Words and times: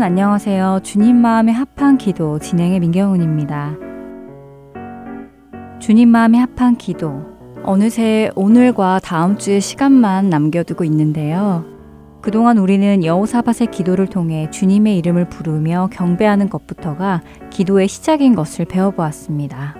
여러분 0.00 0.12
안녕하세요. 0.12 0.80
주님 0.82 1.16
마음에 1.16 1.52
합한 1.52 1.98
기도 1.98 2.38
진행의 2.38 2.80
민경훈입니다. 2.80 3.76
주님 5.78 6.08
마음에 6.08 6.38
합한 6.38 6.78
기도 6.78 7.26
어느새 7.64 8.30
오늘과 8.34 9.00
다음 9.04 9.36
주의 9.36 9.60
시간만 9.60 10.30
남겨두고 10.30 10.84
있는데요. 10.84 11.66
그동안 12.22 12.56
우리는 12.56 13.04
여호사밧의 13.04 13.70
기도를 13.70 14.06
통해 14.06 14.48
주님의 14.50 14.96
이름을 14.96 15.28
부르며 15.28 15.90
경배하는 15.92 16.48
것부터가 16.48 17.20
기도의 17.50 17.86
시작인 17.86 18.34
것을 18.34 18.64
배워보았습니다. 18.64 19.74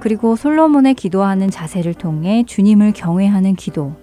그리고 0.00 0.36
솔로몬의 0.36 0.92
기도하는 0.92 1.48
자세를 1.48 1.94
통해 1.94 2.44
주님을 2.46 2.92
경외하는 2.92 3.54
기도, 3.54 3.94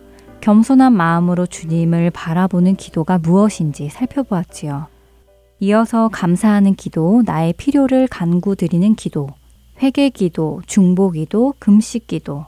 겸손한 0.42 0.94
마음으로 0.94 1.46
주님을 1.46 2.10
바라보는 2.10 2.76
기도가 2.76 3.20
무엇인지 3.20 3.90
살펴보았지요. 3.90 4.97
이어서 5.60 6.08
감사하는 6.10 6.76
기도, 6.76 7.24
나의 7.26 7.54
필요를 7.54 8.08
간구드리는 8.08 8.96
기도, 8.96 9.30
회개 9.82 10.10
기도, 10.10 10.62
중보 10.68 11.10
기도, 11.12 11.56
금식 11.60 12.08
기도, 12.08 12.46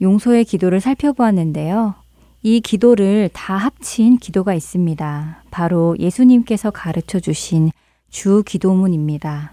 용서의 0.00 0.44
기도를 0.44 0.80
살펴보았는데요. 0.80 1.94
이 2.42 2.60
기도를 2.60 3.30
다 3.32 3.56
합친 3.56 4.16
기도가 4.16 4.54
있습니다. 4.54 5.44
바로 5.50 5.96
예수님께서 5.98 6.70
가르쳐 6.70 7.20
주신 7.20 7.70
주 8.08 8.42
기도문입니다. 8.44 9.52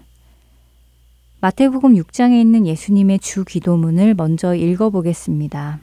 마태복음 1.40 1.94
6장에 1.94 2.40
있는 2.40 2.66
예수님의 2.66 3.20
주 3.20 3.44
기도문을 3.44 4.14
먼저 4.14 4.54
읽어보겠습니다. 4.56 5.78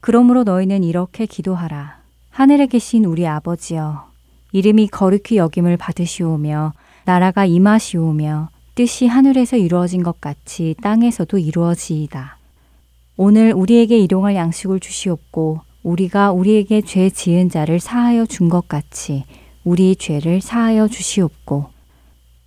그러므로 0.00 0.42
너희는 0.42 0.82
이렇게 0.82 1.26
기도하라. 1.26 2.00
하늘에 2.30 2.66
계신 2.66 3.04
우리 3.04 3.26
아버지여, 3.28 4.11
이름이 4.52 4.88
거룩히 4.88 5.36
여김을 5.36 5.76
받으시오며, 5.76 6.72
나라가 7.04 7.44
임하시오며, 7.46 8.48
뜻이 8.74 9.06
하늘에서 9.06 9.56
이루어진 9.56 10.02
것 10.02 10.20
같이 10.20 10.74
땅에서도 10.82 11.36
이루어지이다. 11.38 12.38
오늘 13.16 13.52
우리에게 13.52 13.98
일용할 13.98 14.34
양식을 14.34 14.80
주시옵고 14.80 15.60
우리가 15.82 16.32
우리에게 16.32 16.80
죄 16.80 17.10
지은 17.10 17.50
자를 17.50 17.80
사하여 17.80 18.24
준 18.24 18.48
것 18.48 18.68
같이 18.68 19.24
우리 19.64 19.94
죄를 19.94 20.40
사하여 20.40 20.88
주시옵고 20.88 21.66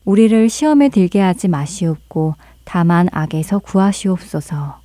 우리를 0.05 0.49
시험에 0.49 0.89
들게 0.89 1.19
하지 1.19 1.47
마시옵고 1.47 2.35
다만 2.63 3.07
악에서 3.11 3.59
구하시옵소서. 3.59 4.79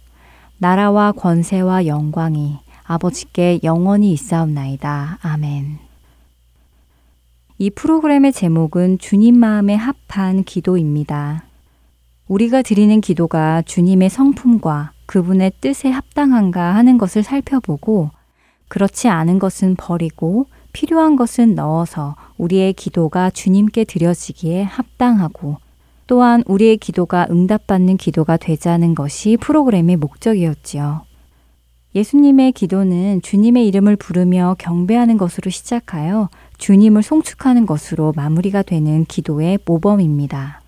나라와 0.59 1.12
권세와 1.12 1.86
영광이 1.86 2.59
아버지께 2.84 3.60
영원히 3.64 4.12
있사옵나이다. 4.12 5.19
아멘. 5.22 5.90
이 7.62 7.69
프로그램의 7.69 8.32
제목은 8.32 8.97
주님 8.97 9.38
마음에 9.38 9.75
합한 9.75 10.44
기도입니다. 10.44 11.44
우리가 12.26 12.62
드리는 12.62 13.03
기도가 13.03 13.60
주님의 13.60 14.09
성품과 14.09 14.93
그분의 15.04 15.53
뜻에 15.60 15.91
합당한가 15.91 16.75
하는 16.75 16.97
것을 16.97 17.22
살펴보고 17.22 18.09
그렇지 18.69 19.09
않은 19.09 19.38
것은 19.38 19.76
버리고 19.76 20.47
필요한 20.72 21.16
것은 21.16 21.54
넣어서 21.54 22.16
우리의 22.38 22.72
기도가 22.72 23.28
주님께 23.28 23.84
드려지기에 23.84 24.62
합당하고 24.62 25.59
또한 26.06 26.42
우리의 26.47 26.78
기도가 26.78 27.27
응답받는 27.28 27.98
기도가 27.98 28.38
되자는 28.38 28.94
것이 28.94 29.37
프로그램의 29.38 29.97
목적이었지요. 29.97 31.03
예수님의 31.94 32.53
기도는 32.53 33.21
주님의 33.21 33.66
이름을 33.66 33.97
부르며 33.97 34.56
경배하는 34.59 35.19
것으로 35.19 35.50
시작하여 35.50 36.31
주님을 36.60 37.03
송축하는 37.03 37.66
것으로 37.66 38.12
마무리가 38.15 38.62
되는 38.62 39.04
기도의 39.06 39.59
모범입니다. 39.65 40.60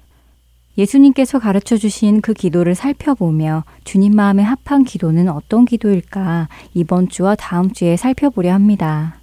예수님께서 0.78 1.38
가르쳐 1.38 1.76
주신 1.76 2.22
그 2.22 2.32
기도를 2.32 2.74
살펴보며 2.74 3.64
주님 3.84 4.16
마음에 4.16 4.42
합한 4.42 4.84
기도는 4.84 5.28
어떤 5.28 5.66
기도일까 5.66 6.48
이번 6.72 7.10
주와 7.10 7.34
다음 7.34 7.72
주에 7.72 7.98
살펴보려 7.98 8.54
합니다. 8.54 9.20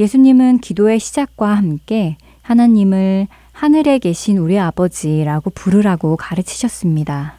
예수님은 0.00 0.58
기도의 0.58 0.98
시작과 0.98 1.54
함께 1.54 2.16
하나님을 2.42 3.28
하늘에 3.52 3.98
계신 3.98 4.38
우리 4.38 4.58
아버지라고 4.58 5.50
부르라고 5.50 6.16
가르치셨습니다. 6.16 7.37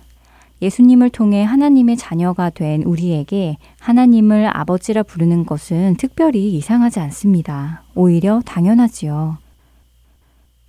예수님을 0.61 1.09
통해 1.09 1.43
하나님의 1.43 1.97
자녀가 1.97 2.49
된 2.49 2.83
우리에게 2.83 3.57
하나님을 3.79 4.49
아버지라 4.55 5.03
부르는 5.03 5.45
것은 5.45 5.95
특별히 5.97 6.53
이상하지 6.53 6.99
않습니다. 6.99 7.83
오히려 7.95 8.41
당연하지요. 8.45 9.37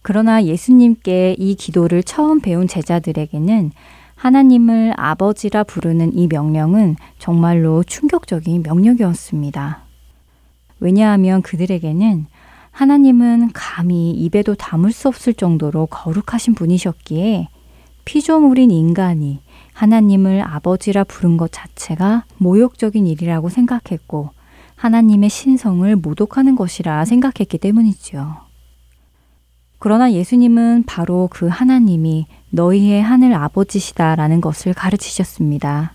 그러나 0.02 0.44
예수님께 0.44 1.36
이 1.38 1.54
기도를 1.56 2.02
처음 2.02 2.40
배운 2.40 2.66
제자들에게는 2.68 3.72
하나님을 4.14 4.94
아버지라 4.96 5.64
부르는 5.64 6.16
이 6.16 6.26
명령은 6.26 6.96
정말로 7.18 7.82
충격적인 7.82 8.62
명령이었습니다. 8.62 9.82
왜냐하면 10.78 11.42
그들에게는 11.42 12.26
하나님은 12.70 13.50
감히 13.52 14.10
입에도 14.12 14.54
담을 14.54 14.92
수 14.92 15.08
없을 15.08 15.34
정도로 15.34 15.86
거룩하신 15.86 16.54
분이셨기에 16.54 17.48
피조물인 18.04 18.70
인간이 18.70 19.40
하나님을 19.80 20.42
아버지라 20.42 21.04
부른 21.04 21.38
것 21.38 21.52
자체가 21.52 22.24
모욕적인 22.36 23.06
일이라고 23.06 23.48
생각했고 23.48 24.28
하나님의 24.76 25.30
신성을 25.30 25.96
모독하는 25.96 26.54
것이라 26.54 27.06
생각했기 27.06 27.56
때문이지요. 27.56 28.36
그러나 29.78 30.12
예수님은 30.12 30.84
바로 30.86 31.30
그 31.32 31.48
하나님이 31.48 32.26
너희의 32.50 33.02
하늘 33.02 33.32
아버지시다라는 33.32 34.42
것을 34.42 34.74
가르치셨습니다. 34.74 35.94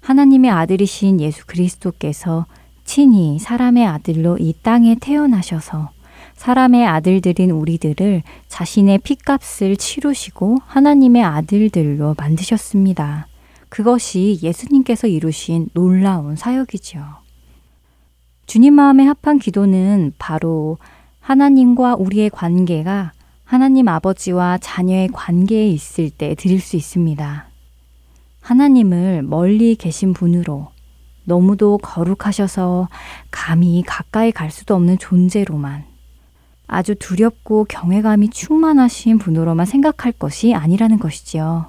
하나님의 0.00 0.50
아들이신 0.50 1.20
예수 1.20 1.46
그리스도께서 1.46 2.46
친히 2.82 3.38
사람의 3.38 3.86
아들로 3.86 4.38
이 4.40 4.52
땅에 4.60 4.96
태어나셔서 5.00 5.90
사람의 6.38 6.86
아들들인 6.86 7.50
우리들을 7.50 8.22
자신의 8.46 8.98
피값을 8.98 9.76
치르시고 9.76 10.58
하나님의 10.66 11.24
아들들로 11.24 12.14
만드셨습니다. 12.16 13.26
그것이 13.68 14.38
예수님께서 14.40 15.08
이루신 15.08 15.70
놀라운 15.74 16.36
사역이지요. 16.36 17.02
주님 18.46 18.72
마음에 18.72 19.04
합한 19.04 19.40
기도는 19.40 20.12
바로 20.16 20.78
하나님과 21.20 21.96
우리의 21.96 22.30
관계가 22.30 23.12
하나님 23.44 23.88
아버지와 23.88 24.58
자녀의 24.58 25.08
관계에 25.12 25.66
있을 25.68 26.08
때 26.08 26.36
드릴 26.36 26.60
수 26.60 26.76
있습니다. 26.76 27.48
하나님을 28.40 29.22
멀리 29.24 29.74
계신 29.74 30.12
분으로 30.12 30.68
너무도 31.24 31.78
거룩하셔서 31.78 32.88
감히 33.32 33.82
가까이 33.84 34.30
갈 34.30 34.52
수도 34.52 34.76
없는 34.76 34.98
존재로만 34.98 35.97
아주 36.68 36.94
두렵고 36.94 37.64
경외감이 37.64 38.28
충만하신 38.28 39.18
분으로만 39.18 39.66
생각할 39.66 40.12
것이 40.12 40.54
아니라는 40.54 40.98
것이지요. 40.98 41.66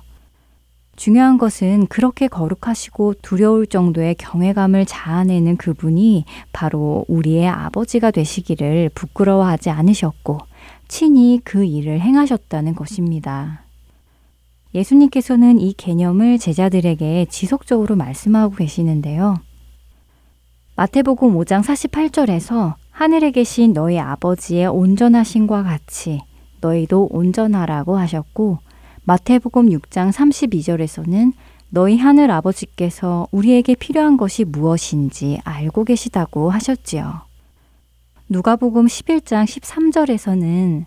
중요한 0.97 1.37
것은 1.37 1.87
그렇게 1.87 2.27
거룩하시고 2.27 3.15
두려울 3.21 3.65
정도의 3.65 4.15
경외감을 4.15 4.85
자아내는 4.85 5.55
그분이 5.55 6.25
바로 6.51 7.05
우리의 7.07 7.47
아버지가 7.47 8.11
되시기를 8.11 8.89
부끄러워하지 8.93 9.69
않으셨고 9.69 10.39
친히 10.89 11.39
그 11.45 11.63
일을 11.63 12.01
행하셨다는 12.01 12.75
것입니다. 12.75 13.63
예수님께서는 14.75 15.59
이 15.59 15.73
개념을 15.73 16.37
제자들에게 16.37 17.27
지속적으로 17.29 17.95
말씀하고 17.95 18.55
계시는데요. 18.55 19.37
마태복음 20.75 21.33
5장 21.35 21.63
48절에서 21.63 22.75
하늘에 22.99 23.31
계신 23.31 23.71
너희 23.71 23.97
아버지의 23.97 24.67
온전하신과 24.67 25.63
같이 25.63 26.19
너희도 26.59 27.07
온전하라고 27.11 27.97
하셨고 27.97 28.57
마태복음 29.03 29.69
6장 29.69 30.11
32절에서는 30.11 31.31
너희 31.69 31.97
하늘 31.97 32.29
아버지께서 32.29 33.25
우리에게 33.31 33.75
필요한 33.75 34.17
것이 34.17 34.43
무엇인지 34.43 35.39
알고 35.45 35.85
계시다고 35.85 36.49
하셨지요. 36.49 37.21
누가복음 38.27 38.87
11장 38.87 39.45
13절에서는 39.45 40.83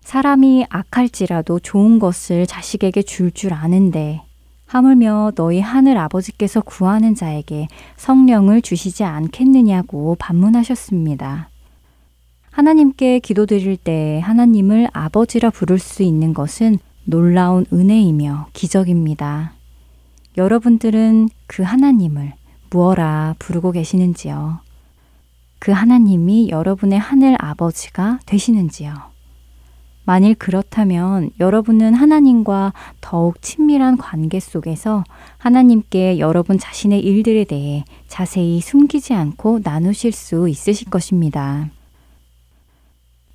사람이 0.00 0.66
악할지라도 0.68 1.60
좋은 1.60 2.00
것을 2.00 2.48
자식에게 2.48 3.02
줄줄 3.02 3.30
줄 3.30 3.54
아는데 3.54 4.20
하물며 4.66 5.30
너희 5.36 5.60
하늘 5.60 5.96
아버지께서 5.96 6.60
구하는 6.60 7.14
자에게 7.14 7.68
성령을 7.98 8.62
주시지 8.62 9.04
않겠느냐고 9.04 10.16
반문하셨습니다. 10.18 11.51
하나님께 12.52 13.20
기도드릴 13.20 13.78
때 13.78 14.20
하나님을 14.22 14.86
아버지라 14.92 15.48
부를 15.48 15.78
수 15.78 16.02
있는 16.02 16.34
것은 16.34 16.78
놀라운 17.04 17.64
은혜이며 17.72 18.48
기적입니다. 18.52 19.54
여러분들은 20.36 21.30
그 21.46 21.62
하나님을 21.62 22.34
무어라 22.68 23.36
부르고 23.38 23.72
계시는지요? 23.72 24.60
그 25.60 25.72
하나님이 25.72 26.50
여러분의 26.50 26.98
하늘 26.98 27.36
아버지가 27.42 28.20
되시는지요? 28.26 28.92
만일 30.04 30.34
그렇다면 30.34 31.30
여러분은 31.40 31.94
하나님과 31.94 32.74
더욱 33.00 33.40
친밀한 33.40 33.96
관계 33.96 34.40
속에서 34.40 35.04
하나님께 35.38 36.18
여러분 36.18 36.58
자신의 36.58 37.00
일들에 37.00 37.44
대해 37.44 37.84
자세히 38.08 38.60
숨기지 38.60 39.14
않고 39.14 39.60
나누실 39.62 40.12
수 40.12 40.50
있으실 40.50 40.90
것입니다. 40.90 41.70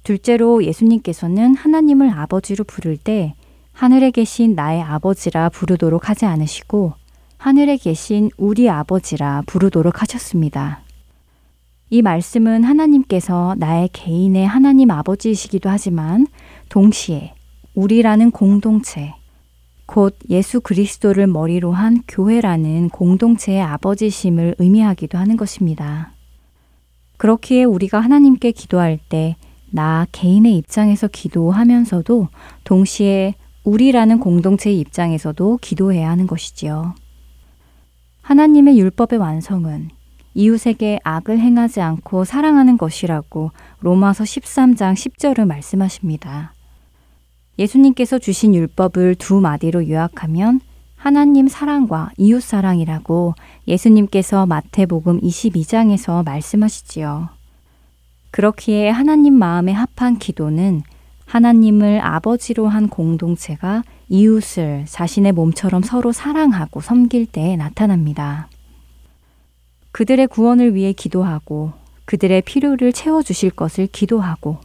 둘째로 0.07 0.63
예수님께서는 0.63 1.54
하나님을 1.56 2.09
아버지로 2.09 2.63
부를 2.63 2.95
때 2.95 3.36
하늘에 3.74 4.09
계신 4.12 4.56
나의 4.56 4.81
아버지라 4.81 5.50
부르도록 5.50 6.07
하지 6.07 6.25
않으시고 6.25 6.94
하늘에 7.38 7.75
계신 7.75 8.31
우리 8.38 8.69
아버지라 8.69 9.44
부르도록 9.45 10.01
하셨습니다. 10.01 10.81
이 11.89 12.01
말씀은 12.01 12.63
하나님께서 12.63 13.56
나의 13.57 13.89
개인의 13.92 14.48
하나님 14.48 14.92
아버지이시기도 14.92 15.69
하지만 15.69 16.25
동시에 16.69 17.33
우리라는 17.75 18.31
공동체, 18.31 19.13
곧 19.86 20.18
예수 20.30 20.62
그리스도를 20.62 21.27
머리로 21.27 21.74
한 21.74 22.01
교회라는 22.07 22.92
공동체의 22.92 23.62
아버지심을 23.62 24.56
의미하기도 24.57 25.18
하는 25.18 25.36
것입니다. 25.36 26.13
그렇기에 27.18 27.65
우리가 27.65 28.00
하나님께 28.00 28.54
기도할 28.54 29.00
때 29.09 29.36
나 29.71 30.05
개인의 30.11 30.57
입장에서 30.57 31.07
기도하면서도 31.07 32.29
동시에 32.63 33.35
우리라는 33.63 34.19
공동체의 34.19 34.79
입장에서도 34.79 35.59
기도해야 35.61 36.09
하는 36.09 36.25
것이지요. 36.25 36.95
하나님의 38.21 38.79
율법의 38.79 39.19
완성은 39.19 39.89
이웃에게 40.33 40.99
악을 41.03 41.39
행하지 41.39 41.81
않고 41.81 42.23
사랑하는 42.23 42.77
것이라고 42.77 43.51
로마서 43.79 44.23
13장 44.23 44.93
10절을 44.93 45.45
말씀하십니다. 45.45 46.53
예수님께서 47.57 48.19
주신 48.19 48.53
율법을 48.53 49.15
두 49.15 49.41
마디로 49.41 49.89
요약하면 49.89 50.61
하나님 50.95 51.47
사랑과 51.47 52.11
이웃 52.17 52.41
사랑이라고 52.41 53.33
예수님께서 53.67 54.45
마태복음 54.45 55.21
22장에서 55.21 56.23
말씀하시지요. 56.23 57.36
그렇기에 58.31 58.89
하나님 58.89 59.33
마음에 59.33 59.71
합한 59.71 60.19
기도는 60.19 60.83
하나님을 61.25 62.00
아버지로 62.01 62.68
한 62.68 62.88
공동체가 62.88 63.83
이웃을 64.09 64.85
자신의 64.88 65.33
몸처럼 65.33 65.83
서로 65.83 66.12
사랑하고 66.12 66.81
섬길 66.81 67.25
때 67.25 67.56
나타납니다. 67.57 68.47
그들의 69.91 70.27
구원을 70.27 70.75
위해 70.75 70.94
기도하고 70.94 71.74
그들의 72.06 72.44
필요를 72.44 72.94
채워주실 72.94 73.51
것을 73.51 73.88
기도하고 73.88 74.59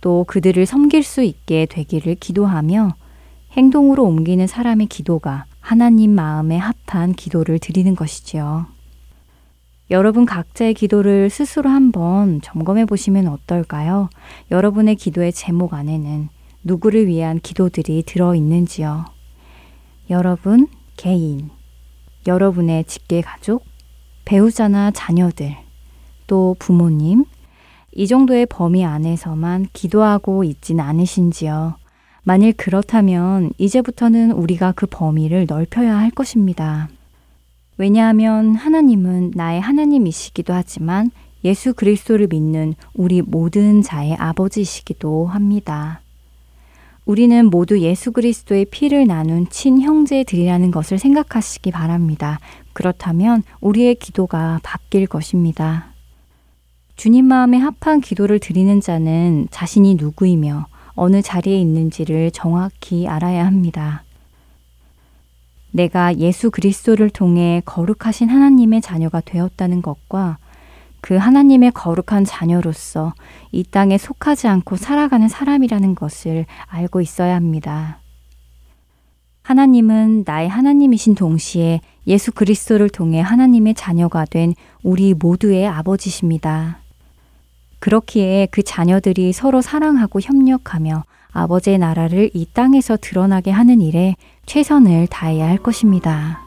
또 0.00 0.24
그들을 0.28 0.64
섬길 0.66 1.02
수 1.02 1.22
있게 1.22 1.66
되기를 1.66 2.16
기도하며 2.16 2.94
행동으로 3.56 4.04
옮기는 4.04 4.46
사람의 4.46 4.86
기도가 4.86 5.46
하나님 5.60 6.12
마음에 6.12 6.58
합한 6.58 7.14
기도를 7.14 7.58
드리는 7.58 7.96
것이지요. 7.96 8.75
여러분 9.90 10.26
각자의 10.26 10.74
기도를 10.74 11.30
스스로 11.30 11.70
한번 11.70 12.40
점검해 12.40 12.86
보시면 12.86 13.28
어떨까요? 13.28 14.10
여러분의 14.50 14.96
기도의 14.96 15.32
제목 15.32 15.74
안에는 15.74 16.28
누구를 16.64 17.06
위한 17.06 17.38
기도들이 17.38 18.02
들어 18.04 18.34
있는지요. 18.34 19.04
여러분 20.10 20.66
개인, 20.96 21.50
여러분의 22.26 22.84
직계 22.84 23.20
가족, 23.20 23.64
배우자나 24.24 24.90
자녀들, 24.90 25.54
또 26.26 26.56
부모님, 26.58 27.24
이 27.92 28.08
정도의 28.08 28.46
범위 28.46 28.84
안에서만 28.84 29.68
기도하고 29.72 30.42
있진 30.42 30.80
않으신지요. 30.80 31.76
만일 32.24 32.52
그렇다면 32.54 33.52
이제부터는 33.56 34.32
우리가 34.32 34.72
그 34.72 34.86
범위를 34.90 35.46
넓혀야 35.48 35.96
할 35.96 36.10
것입니다. 36.10 36.88
왜냐하면 37.78 38.54
하나님은 38.54 39.32
나의 39.34 39.60
하나님이시기도 39.60 40.52
하지만 40.52 41.10
예수 41.44 41.74
그리스도를 41.74 42.28
믿는 42.28 42.74
우리 42.94 43.22
모든 43.22 43.82
자의 43.82 44.14
아버지이시기도 44.14 45.26
합니다. 45.26 46.00
우리는 47.04 47.46
모두 47.46 47.78
예수 47.80 48.10
그리스도의 48.10 48.64
피를 48.64 49.06
나눈 49.06 49.48
친형제들이라는 49.48 50.72
것을 50.72 50.98
생각하시기 50.98 51.70
바랍니다. 51.70 52.40
그렇다면 52.72 53.44
우리의 53.60 53.94
기도가 53.94 54.58
바뀔 54.64 55.06
것입니다. 55.06 55.92
주님 56.96 57.26
마음에 57.26 57.58
합한 57.58 58.00
기도를 58.00 58.40
드리는 58.40 58.80
자는 58.80 59.46
자신이 59.50 59.94
누구이며 59.94 60.66
어느 60.94 61.22
자리에 61.22 61.60
있는지를 61.60 62.32
정확히 62.32 63.06
알아야 63.06 63.46
합니다. 63.46 64.02
내가 65.76 66.16
예수 66.16 66.50
그리스도를 66.50 67.10
통해 67.10 67.60
거룩하신 67.66 68.30
하나님의 68.30 68.80
자녀가 68.80 69.20
되었다는 69.20 69.82
것과 69.82 70.38
그 71.02 71.16
하나님의 71.16 71.72
거룩한 71.72 72.24
자녀로서 72.24 73.12
이 73.52 73.62
땅에 73.62 73.98
속하지 73.98 74.48
않고 74.48 74.76
살아가는 74.76 75.28
사람이라는 75.28 75.94
것을 75.94 76.46
알고 76.66 77.02
있어야 77.02 77.36
합니다. 77.36 78.00
하나님은 79.42 80.24
나의 80.26 80.48
하나님이신 80.48 81.14
동시에 81.14 81.80
예수 82.06 82.32
그리스도를 82.32 82.88
통해 82.88 83.20
하나님의 83.20 83.74
자녀가 83.74 84.24
된 84.24 84.54
우리 84.82 85.12
모두의 85.14 85.68
아버지십니다. 85.68 86.78
그렇기에 87.80 88.48
그 88.50 88.62
자녀들이 88.62 89.32
서로 89.32 89.60
사랑하고 89.60 90.20
협력하며 90.20 91.04
아버지의 91.32 91.78
나라를 91.78 92.30
이 92.32 92.46
땅에서 92.46 92.96
드러나게 92.96 93.50
하는 93.50 93.82
일에 93.82 94.16
최선을 94.46 95.08
다해야 95.08 95.48
할 95.48 95.58
것입니다. 95.58 96.40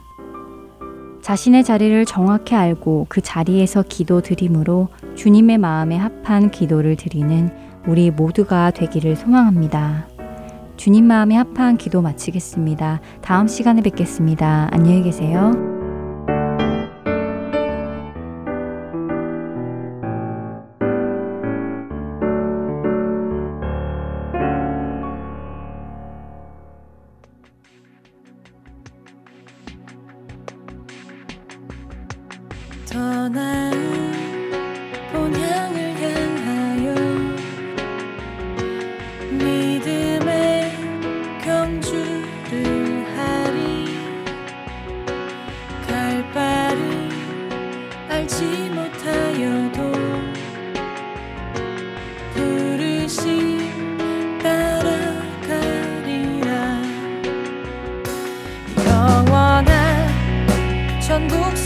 자신의 1.21 1.63
자리를 1.63 2.05
정확히 2.05 2.55
알고 2.55 3.05
그 3.09 3.21
자리에서 3.21 3.83
기도 3.87 4.21
드림으로 4.21 4.87
주님의 5.15 5.57
마음에 5.57 5.97
합한 5.97 6.49
기도를 6.49 6.95
드리는 6.95 7.51
우리 7.85 8.09
모두가 8.09 8.71
되기를 8.71 9.15
소망합니다. 9.15 10.07
주님 10.77 11.05
마음에 11.05 11.35
합한 11.35 11.77
기도 11.77 12.01
마치겠습니다. 12.01 13.01
다음 13.21 13.47
시간에 13.47 13.81
뵙겠습니다. 13.81 14.69
안녕히 14.71 15.03
계세요. 15.03 15.78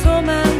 so 0.03 0.21
much. 0.21 0.52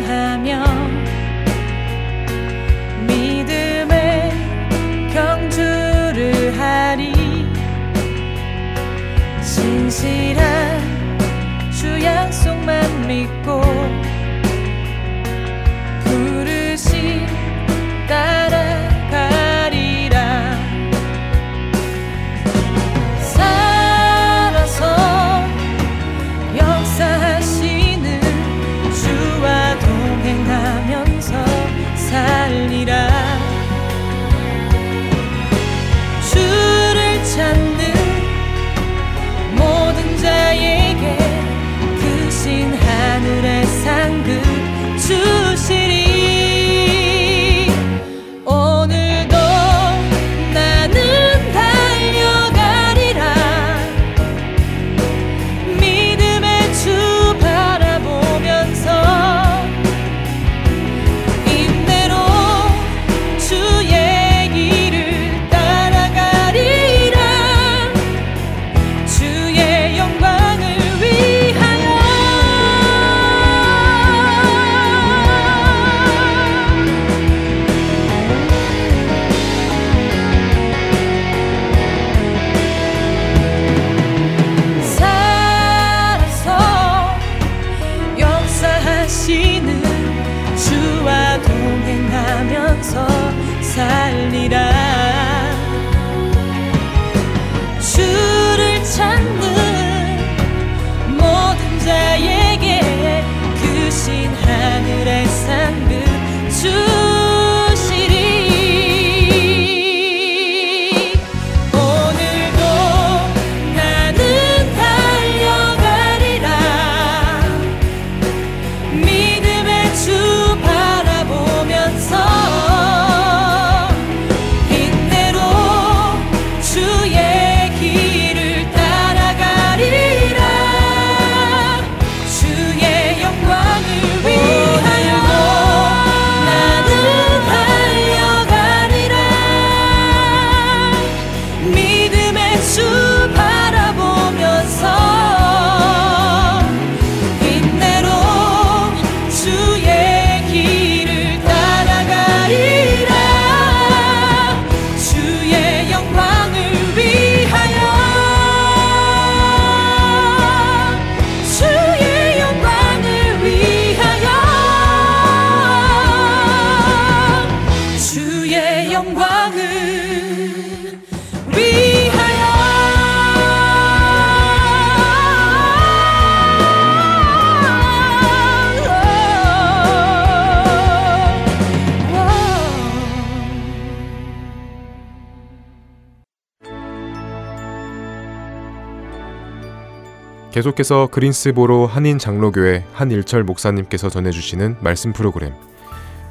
계속해서 190.53 191.07
그린스보로 191.07 191.87
한인 191.87 192.19
장로교회 192.19 192.85
한일철 192.93 193.43
목사님께서 193.43 194.09
전해주시는 194.09 194.77
말씀 194.81 195.11
프로그램 195.11 195.55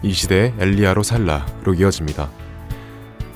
이 0.05 0.13
시대의 0.13 0.55
엘리야로 0.61 1.03
살라로 1.03 1.75
이어집니다. 1.75 2.31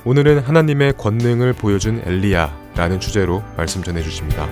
오늘은 0.05 0.39
하나님의 0.39 0.93
권능을 0.93 1.51
보여준 1.51 2.01
엘리야라는 2.05 3.01
주제로 3.01 3.43
말씀 3.57 3.83
전해주십니다. 3.83 4.47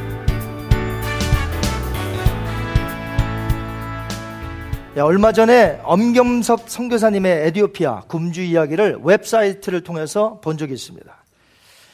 얼마 4.97 5.31
전에 5.31 5.79
엄겸석 5.83 6.65
선교사님의 6.67 7.47
에디오피아 7.47 8.01
굶주 8.09 8.41
이야기를 8.41 8.99
웹사이트를 9.03 9.85
통해서 9.85 10.41
본 10.41 10.57
적이 10.57 10.73
있습니다. 10.73 11.15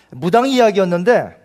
무당 0.10 0.48
이야기였는데 0.48 1.41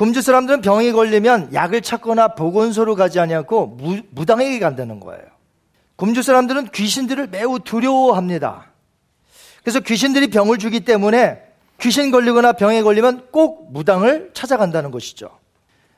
금주 0.00 0.22
사람들은 0.22 0.62
병이 0.62 0.92
걸리면 0.92 1.52
약을 1.52 1.82
찾거나 1.82 2.28
보건소로 2.28 2.96
가지 2.96 3.20
아니하고 3.20 3.66
무, 3.66 4.24
당에게 4.24 4.58
간다는 4.58 4.98
거예요. 4.98 5.22
금주 5.96 6.22
사람들은 6.22 6.70
귀신들을 6.70 7.26
매우 7.26 7.58
두려워합니다. 7.58 8.70
그래서 9.62 9.78
귀신들이 9.80 10.28
병을 10.30 10.56
주기 10.56 10.80
때문에 10.86 11.42
귀신 11.82 12.10
걸리거나 12.10 12.54
병에 12.54 12.80
걸리면 12.80 13.26
꼭 13.30 13.70
무당을 13.74 14.30
찾아간다는 14.32 14.90
것이죠. 14.90 15.38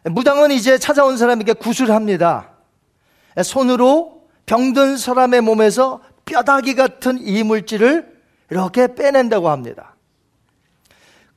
무당은 0.02 0.50
이제 0.50 0.78
찾아온 0.78 1.16
사람에게 1.16 1.52
구술합니다. 1.52 2.50
손으로 3.44 4.24
병든 4.46 4.96
사람의 4.96 5.42
몸에서 5.42 6.00
뼈다귀 6.24 6.74
같은 6.74 7.20
이물질을 7.20 8.20
이렇게 8.50 8.96
빼낸다고 8.96 9.48
합니다. 9.48 9.91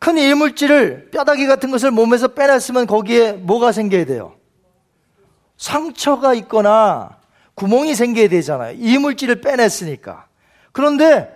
큰 0.05 0.19
이물질을 0.19 1.09
뼈다귀 1.09 1.47
같은 1.47 1.71
것을 1.71 1.89
몸에서 1.89 2.27
빼냈으면 2.27 2.85
거기에 2.85 3.31
뭐가 3.31 3.71
생겨야 3.71 4.05
돼요? 4.05 4.35
상처가 5.57 6.35
있거나 6.35 7.17
구멍이 7.55 7.95
생겨야 7.95 8.27
되잖아요. 8.27 8.75
이물질을 8.77 9.41
빼냈으니까. 9.41 10.27
그런데 10.71 11.35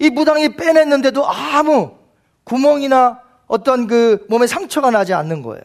이 0.00 0.10
무당이 0.10 0.56
빼냈는데도 0.56 1.24
아무 1.28 1.92
구멍이나 2.42 3.20
어떤 3.46 3.86
그 3.86 4.26
몸에 4.28 4.48
상처가 4.48 4.90
나지 4.90 5.14
않는 5.14 5.42
거예요. 5.42 5.62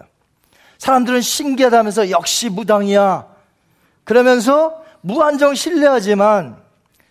사람들은 0.77 1.21
신기하다면서 1.21 2.11
역시 2.11 2.49
무당이야. 2.49 3.25
그러면서 4.03 4.83
무한정 5.01 5.55
신뢰하지만 5.55 6.57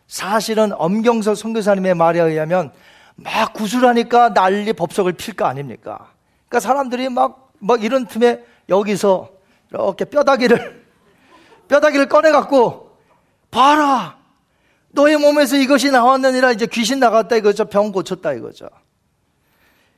사실은 0.07 0.71
엄경석 0.77 1.37
선교사님의 1.37 1.97
말에 1.97 2.21
의하면 2.21 2.71
막 3.17 3.53
구슬하니까 3.53 4.35
난리 4.35 4.73
법석을 4.73 5.13
필 5.13 5.35
거 5.35 5.45
아닙니까? 5.45 6.13
그러니까 6.49 6.61
사람들이 6.61 7.09
막, 7.09 7.53
막 7.59 7.83
이런 7.83 8.07
틈에 8.07 8.45
여기서 8.69 9.31
이렇게 9.71 10.05
뼈다귀를, 10.05 10.85
뼈다귀를 11.69 12.09
꺼내갖고, 12.09 12.97
봐라! 13.51 14.19
너의 14.91 15.17
몸에서 15.17 15.57
이것이 15.57 15.91
나왔느니라 15.91 16.53
이제 16.53 16.67
귀신 16.67 16.99
나갔다 16.99 17.37
이거죠. 17.37 17.67
병 17.67 17.93
고쳤다 17.93 18.33
이거죠. 18.35 18.69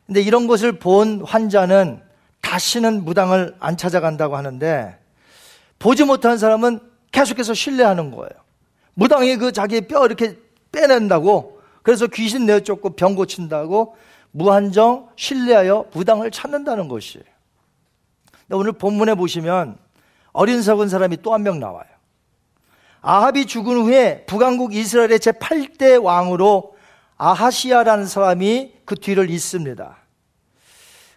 근데 0.06 0.20
이런 0.20 0.46
것을 0.46 0.78
본 0.78 1.22
환자는 1.24 2.00
다시는 2.40 3.04
무당을 3.04 3.56
안 3.58 3.76
찾아간다고 3.76 4.36
하는데, 4.36 4.98
보지 5.78 6.04
못한 6.04 6.38
사람은 6.38 6.80
계속해서 7.10 7.54
신뢰하는 7.54 8.10
거예요. 8.10 8.30
무당이 8.94 9.36
그 9.36 9.52
자기 9.52 9.80
뼈 9.82 10.04
이렇게 10.06 10.38
빼낸다고 10.72 11.53
그래서 11.84 12.08
귀신 12.08 12.46
내쫓고 12.46 12.96
병 12.96 13.14
고친다고 13.14 13.94
무한정 14.32 15.10
신뢰하여 15.14 15.90
부당을 15.92 16.32
찾는다는 16.32 16.88
것이. 16.88 17.22
오늘 18.50 18.72
본문에 18.72 19.14
보시면 19.14 19.78
어린 20.32 20.62
석은 20.62 20.88
사람이 20.88 21.18
또 21.22 21.32
한 21.32 21.42
명 21.42 21.60
나와요. 21.60 21.86
아합이 23.02 23.46
죽은 23.46 23.82
후에 23.82 24.24
북왕국 24.26 24.74
이스라엘의 24.74 25.18
제8대 25.18 26.02
왕으로 26.02 26.74
아하시아라는 27.18 28.06
사람이 28.06 28.72
그 28.86 28.96
뒤를 28.96 29.28
잇습니다. 29.30 29.98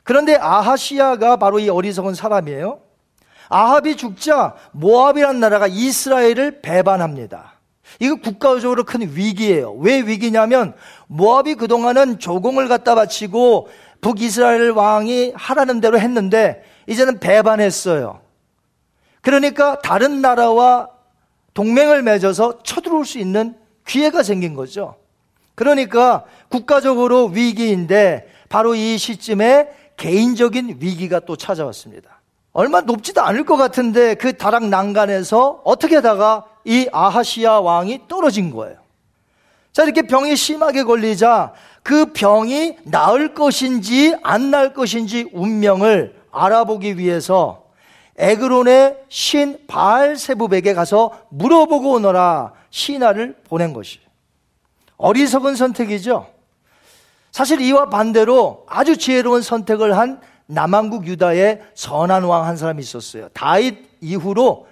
그런데 0.03 0.35
아하시아가 0.35 1.37
바로 1.37 1.59
이 1.59 1.69
어리석은 1.69 2.13
사람이에요. 2.13 2.81
아합이 3.49 3.95
죽자 3.95 4.55
모압이라는 4.73 5.39
나라가 5.39 5.67
이스라엘을 5.67 6.61
배반합니다. 6.61 7.56
이거 7.99 8.15
국가적으로 8.15 8.83
큰 8.83 9.01
위기예요. 9.01 9.73
왜 9.73 10.01
위기냐면 10.01 10.73
모압이 11.07 11.55
그동안은 11.55 12.19
조공을 12.19 12.67
갖다 12.67 12.95
바치고 12.95 13.69
북이스라엘 14.01 14.71
왕이 14.71 15.33
하라는 15.35 15.81
대로 15.81 15.99
했는데 15.99 16.63
이제는 16.87 17.19
배반했어요. 17.19 18.21
그러니까 19.21 19.79
다른 19.79 20.21
나라와 20.21 20.89
동맹을 21.53 22.03
맺어서 22.03 22.59
쳐들어올 22.63 23.05
수 23.05 23.17
있는 23.17 23.55
기회가 23.85 24.21
생긴 24.21 24.53
거죠. 24.53 24.95
그러니까 25.55 26.23
국가적으로 26.49 27.25
위기인데 27.25 28.27
바로 28.47 28.75
이 28.75 28.97
시점에 28.97 29.69
개인적인 29.97 30.77
위기가 30.79 31.19
또 31.19 31.35
찾아왔습니다. 31.35 32.21
얼마 32.53 32.81
높지도 32.81 33.21
않을 33.21 33.45
것 33.45 33.55
같은데 33.55 34.15
그 34.15 34.37
다락 34.37 34.67
난간에서 34.67 35.61
어떻게 35.63 35.95
하다가 35.95 36.45
이 36.67 36.89
아하시아 36.91 37.61
왕이 37.61 38.01
떨어진 38.09 38.51
거예요. 38.51 38.75
자, 39.71 39.83
이렇게 39.83 40.01
병이 40.01 40.35
심하게 40.35 40.83
걸리자 40.83 41.53
그 41.81 42.11
병이 42.11 42.79
나을 42.83 43.33
것인지 43.33 44.17
안 44.21 44.51
나을 44.51 44.73
것인지 44.73 45.29
운명을 45.31 46.13
알아보기 46.29 46.97
위해서 46.97 47.63
에그론의 48.17 48.97
신 49.07 49.59
바알세부백에 49.67 50.73
가서 50.73 51.17
물어보고 51.29 51.93
오너라 51.93 52.51
신하를 52.69 53.37
보낸 53.47 53.71
것이 53.71 53.99
어리석은 54.97 55.55
선택이죠. 55.55 56.27
사실 57.31 57.61
이와 57.61 57.89
반대로 57.89 58.65
아주 58.67 58.97
지혜로운 58.97 59.41
선택을 59.41 59.97
한 59.97 60.19
남한국 60.47 61.07
유다의 61.07 61.61
선한 61.75 62.23
왕 62.23 62.45
한 62.45 62.57
사람이 62.57 62.81
있었어요. 62.81 63.29
다윗 63.29 63.87
이후로 64.01 64.67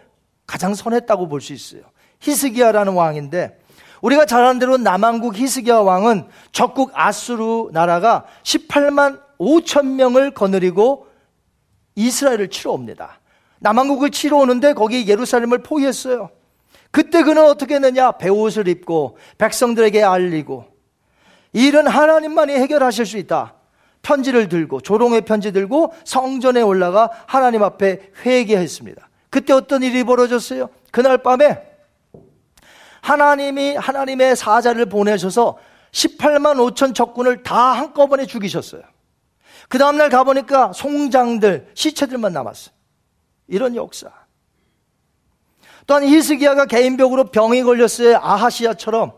가장 0.45 0.73
선했다고 0.73 1.27
볼 1.27 1.41
수 1.41 1.53
있어요. 1.53 1.81
히스기야라는 2.19 2.93
왕인데 2.93 3.59
우리가 4.01 4.25
잘 4.25 4.43
아는 4.43 4.59
대로 4.59 4.77
남한국 4.77 5.35
히스기야 5.35 5.77
왕은 5.77 6.27
적국 6.51 6.91
아수르 6.93 7.69
나라가 7.71 8.25
18만 8.43 9.21
5천 9.39 9.85
명을 9.95 10.31
거느리고 10.31 11.07
이스라엘을 11.95 12.49
치러 12.49 12.71
옵니다. 12.71 13.19
남한국을 13.59 14.11
치러 14.11 14.37
오는데 14.37 14.73
거기 14.73 15.07
예루살렘을 15.07 15.63
포위했어요. 15.63 16.29
그때 16.91 17.23
그는 17.23 17.45
어떻게 17.45 17.75
했느냐? 17.75 18.13
배옷을 18.13 18.67
입고 18.67 19.17
백성들에게 19.37 20.03
알리고 20.03 20.65
이 21.53 21.67
일은 21.67 21.87
하나님만이 21.87 22.53
해결하실 22.53 23.05
수 23.05 23.17
있다. 23.17 23.55
편지를 24.01 24.49
들고 24.49 24.81
조롱의 24.81 25.21
편지 25.21 25.51
들고 25.51 25.93
성전에 26.03 26.61
올라가 26.61 27.09
하나님 27.25 27.63
앞에 27.63 28.11
회개했습니다. 28.25 29.04
그때 29.35 29.51
어떤 29.51 29.83
일이 29.83 30.05
벌어졌어요? 30.05 30.69
그날 30.91 31.17
밤에 31.17 31.61
하나님이 33.01 33.75
하나님의 33.75 34.37
사자를 34.37 34.85
보내셔서 34.85 35.57
18만 35.91 36.55
5천 36.55 36.95
적군을 36.95 37.43
다 37.43 37.73
한꺼번에 37.73 38.27
죽이셨어요. 38.27 38.83
그 39.67 39.77
다음날 39.77 40.09
가보니까 40.09 40.71
송장들, 40.71 41.69
시체들만 41.73 42.31
남았어요. 42.31 42.73
이런 43.49 43.75
역사. 43.75 44.09
또한 45.85 46.05
히스기야가 46.05 46.65
개인벽으로 46.67 47.25
병이 47.25 47.61
걸렸어요. 47.63 48.15
아하시아처럼. 48.21 49.11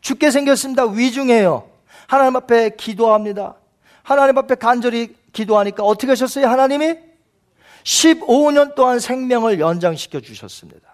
죽게 0.00 0.30
생겼습니다. 0.30 0.84
위중해요. 0.84 1.68
하나님 2.08 2.34
앞에 2.36 2.76
기도합니다. 2.76 3.56
하나님 4.04 4.38
앞에 4.38 4.54
간절히 4.54 5.14
기도하니까 5.34 5.82
어떻게 5.82 6.12
하셨어요? 6.12 6.48
하나님이 6.48 7.09
15년 7.84 8.74
동안 8.74 8.98
생명을 8.98 9.60
연장시켜 9.60 10.20
주셨습니다. 10.20 10.88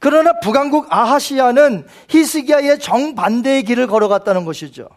그러나 0.00 0.38
북왕국 0.40 0.86
아하시아는 0.90 1.86
히스기야의 2.08 2.78
정반대의 2.78 3.64
길을 3.64 3.88
걸어갔다는 3.88 4.44
것이죠. 4.44 4.88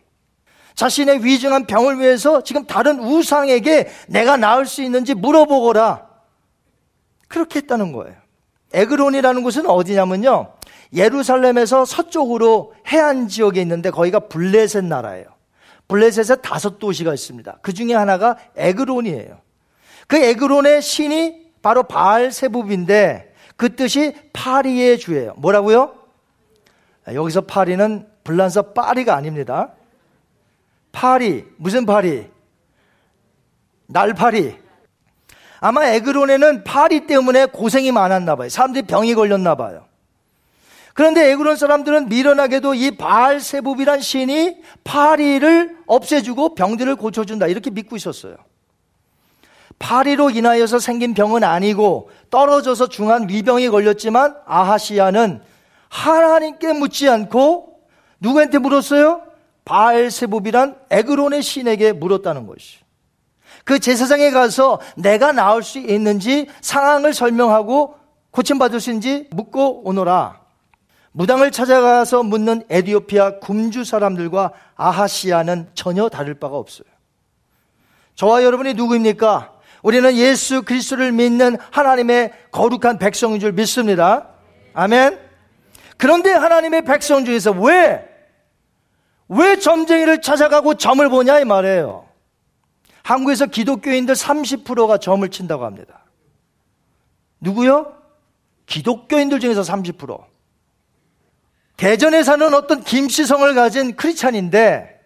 자신의 0.75 1.23
위중한 1.25 1.65
병을 1.65 1.99
위해서 1.99 2.43
지금 2.43 2.65
다른 2.65 2.99
우상에게 2.99 3.89
내가 4.07 4.37
나을 4.37 4.65
수 4.65 4.81
있는지 4.81 5.13
물어보거라. 5.13 6.07
그렇게 7.27 7.59
했다는 7.59 7.91
거예요. 7.93 8.15
에그론이라는 8.73 9.43
곳은 9.43 9.65
어디냐면요. 9.65 10.53
예루살렘에서 10.93 11.85
서쪽으로 11.85 12.73
해안 12.87 13.27
지역에 13.27 13.61
있는데 13.61 13.89
거기가 13.89 14.19
블레셋 14.19 14.83
나라예요. 14.85 15.25
블레셋에 15.87 16.37
다섯 16.41 16.79
도시가 16.79 17.13
있습니다. 17.13 17.59
그 17.61 17.73
중에 17.73 17.93
하나가 17.93 18.37
에그론이에요. 18.55 19.39
그 20.11 20.17
에그론의 20.17 20.81
신이 20.81 21.53
바로 21.61 21.83
바알 21.83 22.33
세부인데 22.33 23.33
그 23.55 23.77
뜻이 23.77 24.13
파리의 24.33 24.99
주예요. 24.99 25.33
뭐라고요? 25.37 25.95
여기서 27.13 27.39
파리는 27.39 28.05
불란서 28.25 28.73
파리가 28.73 29.15
아닙니다. 29.15 29.71
파리 30.91 31.45
무슨 31.55 31.85
파리? 31.85 32.27
날파리. 33.87 34.57
아마 35.61 35.85
에그론에는 35.85 36.65
파리 36.65 37.07
때문에 37.07 37.45
고생이 37.45 37.93
많았나 37.93 38.35
봐요. 38.35 38.49
사람들이 38.49 38.87
병이 38.87 39.15
걸렸나 39.15 39.55
봐요. 39.55 39.85
그런데 40.93 41.31
에그론 41.31 41.55
사람들은 41.55 42.09
미련하게도 42.09 42.73
이 42.73 42.97
바알세붑이란 42.97 44.01
신이 44.01 44.57
파리를 44.83 45.77
없애주고 45.87 46.55
병들을 46.55 46.97
고쳐준다 46.97 47.47
이렇게 47.47 47.69
믿고 47.69 47.95
있었어요. 47.95 48.35
파리로 49.81 50.29
인하여서 50.29 50.79
생긴 50.79 51.13
병은 51.13 51.43
아니고 51.43 52.11
떨어져서 52.29 52.87
중한 52.87 53.27
위병이 53.27 53.69
걸렸지만 53.69 54.35
아하시아는 54.45 55.41
하나님께 55.89 56.73
묻지 56.73 57.09
않고 57.09 57.79
누구한테 58.19 58.59
물었어요? 58.59 59.23
바알세붑이란 59.65 60.77
에그론의 60.89 61.41
신에게 61.41 61.93
물었다는 61.93 62.45
것이. 62.45 62.77
그 63.63 63.79
제사장에 63.79 64.31
가서 64.31 64.79
내가 64.95 65.31
나올 65.31 65.63
수 65.63 65.79
있는지 65.79 66.47
상황을 66.61 67.13
설명하고 67.13 67.95
고침받을 68.29 68.79
수 68.79 68.91
있는지 68.91 69.27
묻고 69.31 69.87
오너라. 69.87 70.41
무당을 71.11 71.51
찾아가서 71.51 72.23
묻는 72.23 72.63
에디오피아 72.69 73.39
굶주 73.39 73.83
사람들과 73.83 74.51
아하시아는 74.75 75.71
전혀 75.73 76.07
다를 76.07 76.35
바가 76.35 76.55
없어요. 76.55 76.87
저와 78.15 78.43
여러분이 78.43 78.75
누구입니까? 78.75 79.60
우리는 79.83 80.15
예수 80.15 80.61
그리스도를 80.61 81.11
믿는 81.11 81.57
하나님의 81.71 82.33
거룩한 82.51 82.99
백성인 82.99 83.39
줄 83.39 83.51
믿습니다. 83.51 84.29
아멘. 84.73 85.19
그런데 85.97 86.31
하나님의 86.31 86.83
백성 86.83 87.25
중에서 87.25 87.51
왜, 87.51 88.07
왜 89.27 89.59
점쟁이를 89.59 90.21
찾아가고 90.21 90.75
점을 90.75 91.07
보냐 91.09 91.39
이 91.39 91.45
말이에요. 91.45 92.07
한국에서 93.03 93.47
기독교인들 93.47 94.13
30%가 94.15 94.97
점을 94.97 95.27
친다고 95.29 95.65
합니다. 95.65 96.05
누구요? 97.39 97.95
기독교인들 98.67 99.39
중에서 99.39 99.61
30%. 99.61 100.23
대전에 101.77 102.21
사는 102.21 102.53
어떤 102.53 102.83
김씨성을 102.83 103.55
가진 103.55 103.95
크리찬인데 103.95 105.01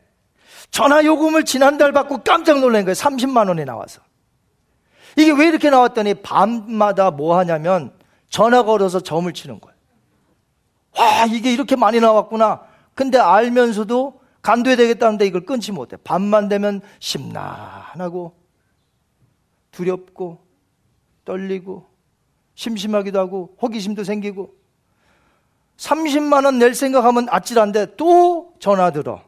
전화 0.71 1.05
요금을 1.05 1.45
지난달 1.45 1.93
받고 1.93 2.23
깜짝 2.23 2.59
놀란 2.59 2.83
거예요. 2.83 2.93
30만 2.93 3.47
원이 3.47 3.63
나와서. 3.63 4.01
이게 5.17 5.31
왜 5.31 5.47
이렇게 5.47 5.69
나왔더니 5.69 6.15
밤마다 6.15 7.11
뭐 7.11 7.37
하냐면 7.37 7.91
전화 8.29 8.63
걸어서 8.63 8.99
점을 8.99 9.31
치는 9.31 9.59
거예요. 9.59 9.75
와, 10.97 11.25
이게 11.25 11.51
이렇게 11.53 11.75
많이 11.75 11.99
나왔구나. 11.99 12.63
근데 12.93 13.17
알면서도 13.17 14.21
간도해야 14.41 14.77
되겠다는데 14.77 15.25
이걸 15.25 15.45
끊지 15.45 15.71
못해. 15.71 15.97
밤만 15.97 16.47
되면 16.49 16.81
심란하고 16.99 18.35
두렵고 19.71 20.45
떨리고 21.25 21.87
심심하기도 22.55 23.19
하고 23.19 23.57
호기심도 23.61 24.03
생기고 24.03 24.53
30만 25.77 26.45
원 26.45 26.57
낼 26.59 26.73
생각하면 26.73 27.27
아찔한데 27.29 27.95
또 27.97 28.53
전화 28.59 28.91
들어. 28.91 29.21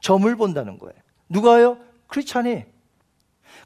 점을 0.00 0.34
본다는 0.36 0.78
거예요. 0.78 0.94
누가요? 1.28 1.78
크리스찬이. 2.08 2.64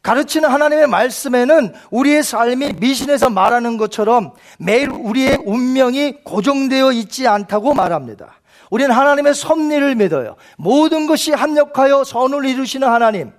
가르치는 0.03 0.49
하나님의 0.49 0.87
말씀에는 0.87 1.75
우리의 1.91 2.23
삶이 2.23 2.75
미신에서 2.79 3.31
말하는 3.31 3.77
것처럼 3.77 4.33
매일 4.59 4.91
우리의 4.91 5.39
운명이 5.45 6.25
고정되어 6.25 6.93
있지 6.93 7.27
않다고 7.27 7.75
말합니다. 7.75 8.41
우리는 8.71 8.91
하나님의 8.91 9.35
섭리를 9.35 9.95
믿어요. 9.97 10.37
모든 10.57 11.07
것이 11.07 11.33
합력하여 11.33 12.05
선을 12.05 12.47
이루시는 12.47 12.89
하나님. 12.89 13.33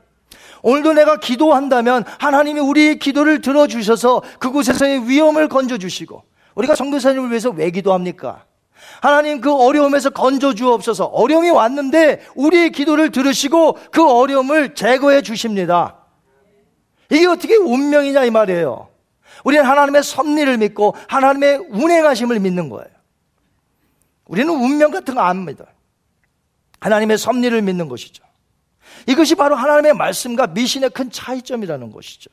오늘도 0.62 0.94
내가 0.94 1.18
기도한다면 1.18 2.04
하나님이 2.20 2.60
우리의 2.60 3.00
기도를 3.00 3.42
들어주셔서 3.42 4.22
그곳에서의 4.40 5.10
위험을 5.10 5.48
건져주시고 5.48 6.24
우리가 6.56 6.76
성교사님을 6.76 7.30
위해서 7.30 7.50
왜 7.50 7.72
기도합니까? 7.72 8.44
하나님 9.02 9.42
그 9.42 9.54
어려움에서 9.54 10.10
건져 10.12 10.54
주옵소서. 10.54 11.06
어려움이 11.06 11.50
왔는데 11.50 12.22
우리의 12.36 12.72
기도를 12.72 13.12
들으시고 13.12 13.78
그 13.92 14.08
어려움을 14.08 14.76
제거해 14.76 15.22
주십니다. 15.22 16.01
이게 17.12 17.28
어떻게 17.28 17.56
운명이냐 17.56 18.24
이 18.26 18.32
말이에요. 18.32 18.90
우리는 19.44 19.66
하나님의 19.66 20.04
섭리를 20.04 20.58
믿고 20.58 20.96
하나님의 21.08 21.58
운행하심을 21.70 22.40
믿는 22.40 22.70
거예요. 22.70 22.88
우리는 24.26 24.50
운명 24.54 24.92
같은 24.92 25.16
거 25.16 25.22
안 25.22 25.46
믿어요. 25.46 25.68
하나님의 26.80 27.18
섭리를 27.18 27.62
믿는 27.62 27.90
것이죠. 27.90 28.24
이것이 29.08 29.36
바로 29.36 29.56
하나님의 29.56 29.94
말씀과 29.94 30.48
미신의 30.48 30.92
큰 30.92 31.12
차이점이라는 31.12 31.92
것이죠. 31.92 32.30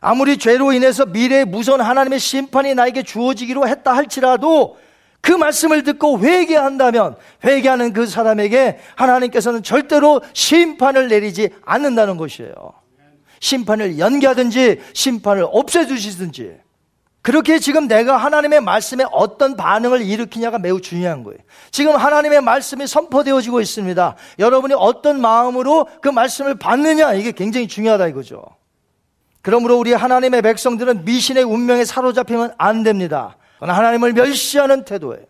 아무리 0.00 0.38
죄로 0.38 0.72
인해서 0.72 1.04
미래의 1.06 1.44
무서운 1.44 1.80
하나님의 1.80 2.18
심판이 2.18 2.74
나에게 2.74 3.02
주어지기로 3.02 3.68
했다 3.68 3.94
할지라도 3.94 4.78
그 5.20 5.32
말씀을 5.32 5.82
듣고 5.82 6.18
회개한다면 6.20 7.16
회개하는 7.44 7.92
그 7.92 8.06
사람에게 8.06 8.78
하나님께서는 8.96 9.62
절대로 9.62 10.22
심판을 10.32 11.08
내리지 11.08 11.50
않는다는 11.64 12.16
것이에요. 12.16 12.79
심판을 13.40 13.98
연기하든지 13.98 14.80
심판을 14.92 15.46
없애주시든지 15.50 16.58
그렇게 17.22 17.58
지금 17.58 17.86
내가 17.86 18.16
하나님의 18.16 18.62
말씀에 18.62 19.04
어떤 19.12 19.56
반응을 19.56 20.02
일으키냐가 20.02 20.58
매우 20.58 20.80
중요한 20.80 21.22
거예요. 21.22 21.38
지금 21.70 21.94
하나님의 21.94 22.40
말씀이 22.40 22.86
선포되어지고 22.86 23.60
있습니다. 23.60 24.16
여러분이 24.38 24.74
어떤 24.74 25.20
마음으로 25.20 25.86
그 26.00 26.08
말씀을 26.08 26.54
받느냐 26.58 27.12
이게 27.14 27.32
굉장히 27.32 27.68
중요하다 27.68 28.08
이거죠. 28.08 28.42
그러므로 29.42 29.78
우리 29.78 29.92
하나님의 29.92 30.42
백성들은 30.42 31.04
미신의 31.04 31.44
운명에 31.44 31.84
사로잡히면 31.84 32.54
안 32.56 32.82
됩니다. 32.82 33.36
하나님을 33.58 34.14
멸시하는 34.14 34.84
태도예요. 34.84 35.24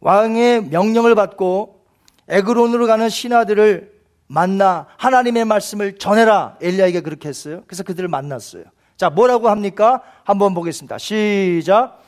왕의 0.00 0.64
명령을 0.66 1.14
받고 1.14 1.84
에그론으로 2.28 2.86
가는 2.86 3.08
신하들을 3.08 3.95
만나 4.26 4.86
하나님의 4.96 5.44
말씀을 5.44 5.98
전해라. 5.98 6.56
엘리야에게 6.60 7.00
그렇게 7.02 7.28
했어요. 7.28 7.62
그래서 7.66 7.82
그들을 7.82 8.08
만났어요. 8.08 8.64
자, 8.96 9.10
뭐라고 9.10 9.48
합니까? 9.48 10.02
한번 10.24 10.54
보겠습니다. 10.54 10.98
시작. 10.98 12.02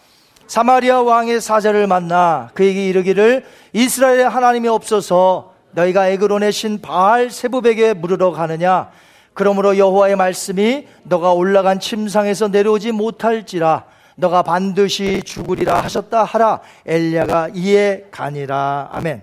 사마리아 0.47 1.03
왕의 1.03 1.43
사자를 1.43 1.87
만나 1.87 2.51
그에게 2.55 2.89
이르기를 2.89 3.45
이스라엘의 3.75 4.29
하나님이 4.29 4.69
없어서 4.69 5.53
너희가 5.73 6.09
에그론의 6.09 6.53
신 6.53 6.81
바알 6.81 7.31
세부백에 7.31 7.93
물으러 7.93 8.33
가느냐? 8.33 8.91
그러므로 9.35 9.77
여호와의 9.77 10.17
말씀이 10.17 10.89
너가 11.05 11.33
올라간 11.33 11.79
침상에서 11.79 12.49
내려오지 12.49 12.93
못할지라 12.93 13.85
너가 14.17 14.43
반드시 14.43 15.23
죽으리라 15.23 15.81
하셨다 15.83 16.25
하라 16.25 16.61
엘리야가 16.87 17.51
이에 17.55 18.07
가니라 18.11 18.89
아멘. 18.91 19.23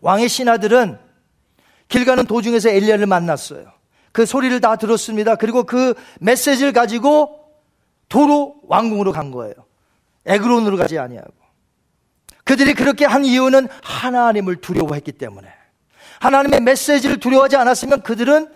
왕의 0.00 0.28
신하들은 0.28 0.98
길 1.94 2.04
가는 2.04 2.26
도중에서 2.26 2.70
엘리야를 2.70 3.06
만났어요. 3.06 3.66
그 4.10 4.26
소리를 4.26 4.60
다 4.60 4.74
들었습니다. 4.74 5.36
그리고 5.36 5.62
그 5.62 5.94
메시지를 6.18 6.72
가지고 6.72 7.52
도로 8.08 8.56
왕궁으로 8.66 9.12
간 9.12 9.30
거예요. 9.30 9.54
에그론으로 10.26 10.76
가지 10.76 10.98
아니하고. 10.98 11.32
그들이 12.42 12.74
그렇게 12.74 13.04
한 13.04 13.24
이유는 13.24 13.68
하나님을 13.84 14.56
두려워했기 14.56 15.12
때문에. 15.12 15.46
하나님의 16.18 16.62
메시지를 16.62 17.20
두려워하지 17.20 17.54
않았으면 17.58 18.02
그들은 18.02 18.48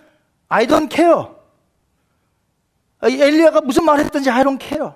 I 0.49 0.67
don't 0.67 0.93
care. 0.93 1.27
엘리야가 3.03 3.61
무슨 3.61 3.85
말 3.85 4.01
했든지 4.01 4.31
I 4.31 4.43
don't 4.43 4.61
care. 4.61 4.91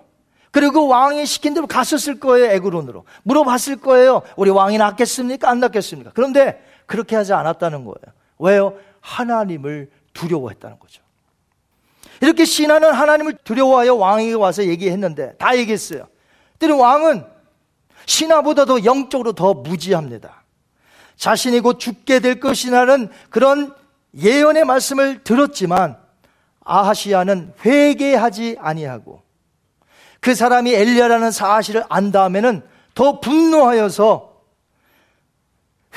그리고 0.51 0.89
왕이 0.89 1.27
시킨 1.27 1.55
대로 1.55 1.69
갔었을 1.69 2.19
거예요, 2.19 2.47
에그론으로. 2.47 3.05
물어봤을 3.23 3.77
거예요. 3.77 4.23
우리 4.35 4.51
왕이 4.51 4.79
낫겠습니까? 4.79 5.49
안 5.49 5.61
낫겠습니까? 5.61 6.11
그런데 6.13 6.61
그렇게 6.87 7.15
하지 7.15 7.33
않았다는 7.33 7.85
거예요. 7.85 8.22
왜요? 8.43 8.77
하나님을 9.01 9.91
두려워했다는 10.13 10.79
거죠. 10.79 11.03
이렇게 12.21 12.45
신하는 12.45 12.93
하나님을 12.93 13.39
두려워하여 13.45 13.95
왕에게 13.95 14.35
와서 14.35 14.65
얘기했는데 14.65 15.37
다 15.37 15.57
얘기했어요. 15.57 16.07
그랬더니 16.59 16.81
왕은 16.81 17.25
신하보다도 18.07 18.85
영적으로 18.85 19.33
더 19.33 19.55
무지합니다. 19.55 20.43
자신이 21.17 21.61
곧 21.61 21.79
죽게 21.79 22.21
될 22.21 22.41
것이라는 22.41 23.09
그런 23.31 23.75
예언의 24.17 24.65
말씀을 24.65 25.23
들었지만 25.25 25.97
아하시아는 26.65 27.55
회개하지 27.65 28.57
아니하고 28.59 29.23
그 30.21 30.35
사람이 30.35 30.73
엘리야라는 30.75 31.31
사실을 31.31 31.85
안 31.89 32.13
다음에는 32.13 32.63
더 32.95 33.21
분노하여서 33.21 34.33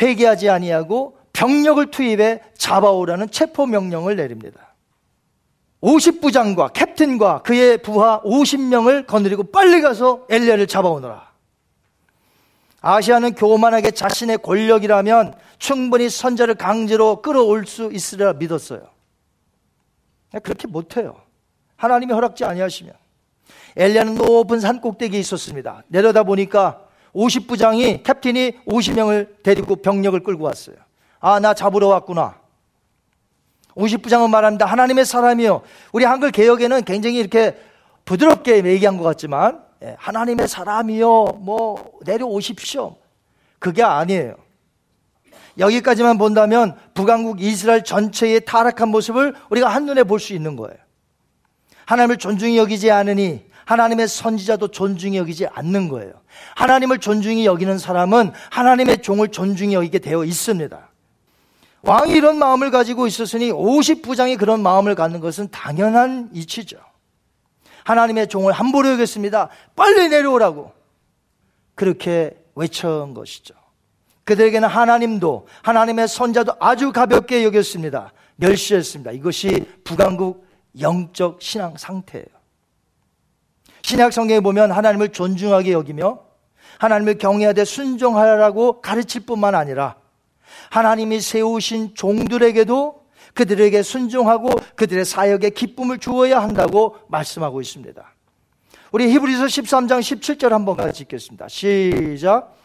회개하지 0.02 0.50
아니하고 0.50 1.15
병력을 1.36 1.92
투입해 1.92 2.42
잡아오라는 2.58 3.30
체포 3.30 3.66
명령을 3.66 4.16
내립니다. 4.16 4.74
50부장과 5.82 6.72
캡틴과 6.74 7.44
그의 7.44 7.78
부하 7.78 8.22
50명을 8.22 9.06
거느리고 9.06 9.44
빨리 9.44 9.82
가서 9.82 10.26
엘리야를 10.30 10.66
잡아오너라. 10.66 11.30
아시아는 12.80 13.36
교만하게 13.36 13.92
자신의 13.92 14.40
권력이라면 14.40 15.36
충분히 15.60 16.10
선자를 16.10 16.56
강제로 16.56 17.22
끌어올 17.22 17.68
수 17.68 17.92
있으리라 17.92 18.34
믿었어요. 18.34 18.88
그렇게 20.42 20.68
못해요. 20.68 21.22
하나님이 21.76 22.14
허락지 22.14 22.46
아니하시면 22.46 22.94
엘리야는 23.76 24.16
높은 24.16 24.62
산 24.62 24.80
꼭대기에 24.80 25.20
있었습니다. 25.20 25.84
내려다 25.90 26.24
보니까 26.24 26.88
50부장이 27.14 28.04
캡틴이 28.04 28.64
50명을 28.66 29.44
데리고 29.44 29.76
병력을 29.76 30.18
끌고 30.22 30.46
왔어요. 30.46 30.85
아, 31.26 31.40
나 31.40 31.56
잡으러 31.56 31.88
왔구나. 31.88 32.36
50부장은 33.76 34.30
말합니다. 34.30 34.68
하나님의 34.68 35.06
사람이요. 35.06 35.64
우리 35.92 36.06
한글 36.06 36.30
개혁에는 36.30 36.84
굉장히 36.84 37.18
이렇게 37.18 37.60
부드럽게 38.06 38.64
얘기한 38.64 38.98
것 38.98 39.04
같지만, 39.06 39.60
예, 39.82 39.96
하나님의 39.98 40.48
사람이요. 40.48 41.40
뭐, 41.40 41.94
내려오십시오. 42.06 42.98
그게 43.58 43.82
아니에요. 43.82 44.36
여기까지만 45.58 46.20
본다면 46.20 46.78
북왕국 46.94 47.42
이스라엘 47.42 47.84
전체의 47.84 48.46
타락한 48.46 48.90
모습을 48.90 49.34
우리가 49.50 49.68
한눈에 49.68 50.04
볼 50.04 50.20
수 50.20 50.34
있는 50.34 50.56
거예요. 50.56 50.78
하나님을 51.88 52.18
존중히 52.18 52.56
여기지 52.60 52.92
않으니 52.92 53.48
하나님의 53.66 54.08
선지자도 54.08 54.68
존중히 54.68 55.18
여기지 55.18 55.48
않는 55.48 55.90
거예요. 55.90 56.14
하나님을 56.56 57.00
존중히 57.00 57.48
여기는 57.48 57.80
사람은 57.80 58.32
하나님의 58.52 59.02
종을 59.02 59.30
존중히 59.30 59.74
여기게 59.74 59.98
되어 59.98 60.24
있습니다. 60.24 60.90
왕이 61.86 62.14
이런 62.14 62.40
마음을 62.40 62.72
가지고 62.72 63.06
있었으니 63.06 63.52
50부장이 63.52 64.40
그런 64.40 64.62
마음을 64.62 64.96
갖는 64.96 65.20
것은 65.20 65.50
당연한 65.52 66.30
이치죠. 66.34 66.78
하나님의 67.84 68.28
종을 68.28 68.52
함부로 68.52 68.92
여겼습니다. 68.92 69.50
빨리 69.76 70.10
내려오라고. 70.10 70.74
그렇게 71.76 72.36
외쳐온 72.56 73.14
것이죠. 73.14 73.54
그들에게는 74.24 74.68
하나님도 74.68 75.48
하나님의 75.62 76.08
선자도 76.08 76.54
아주 76.60 76.92
가볍게 76.92 77.44
여겼습니다. 77.44 78.12
멸시했습니다. 78.38 79.12
이것이 79.12 79.66
북왕국 79.84 80.48
영적 80.80 81.42
신앙 81.42 81.78
상태예요. 81.78 82.26
신약 83.84 84.12
성경에 84.12 84.40
보면 84.40 84.72
하나님을 84.72 85.10
존중하게 85.10 85.74
여기며 85.74 86.22
하나님을 86.80 87.20
경외하되 87.20 87.64
순종하라고 87.64 88.82
가르칠 88.82 89.28
뿐만 89.28 89.54
아니라 89.54 89.96
하나님이 90.70 91.22
세우신 91.22 91.96
종들에게도 91.96 93.06
그들에게 93.34 93.84
순종하고 93.84 94.50
그들의 94.76 95.06
사역에 95.06 95.50
기쁨을 95.50 96.00
주어야 96.00 96.42
한다고 96.42 96.98
말씀하고 97.08 97.62
있습니다. 97.62 98.04
우리 98.92 99.12
히브리서 99.12 99.46
13장 99.46 100.00
17절 100.00 100.50
한번 100.50 100.78
같이 100.78 101.04
읽겠습니다. 101.04 101.48
시작. 101.50 102.56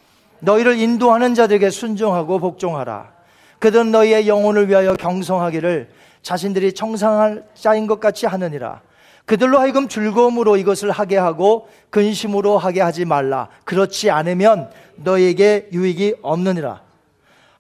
너희를 0.41 0.79
인도하는 0.79 1.35
자들에게 1.35 1.71
순종하고 1.71 2.39
복종하라. 2.39 3.13
그들은 3.59 3.91
너희의 3.91 4.29
영혼을 4.29 4.69
위하여 4.69 4.95
경성하기를 4.95 5.91
자신들이 6.23 6.73
청상할 6.73 7.45
자인 7.55 7.87
것 7.87 8.01
같이 8.01 8.27
하느니라. 8.27 8.81
그들로 9.27 9.59
하여금 9.59 9.89
즐거움으로 9.89 10.57
이것을 10.57 10.91
하게 10.91 11.17
하고 11.17 11.69
근심으로 11.91 12.59
하게 12.59 12.81
하지 12.81 13.05
말라. 13.05 13.49
그렇지 13.65 14.11
않으면 14.11 14.71
너에게 14.97 15.69
유익이 15.73 16.17
없느니라. 16.23 16.83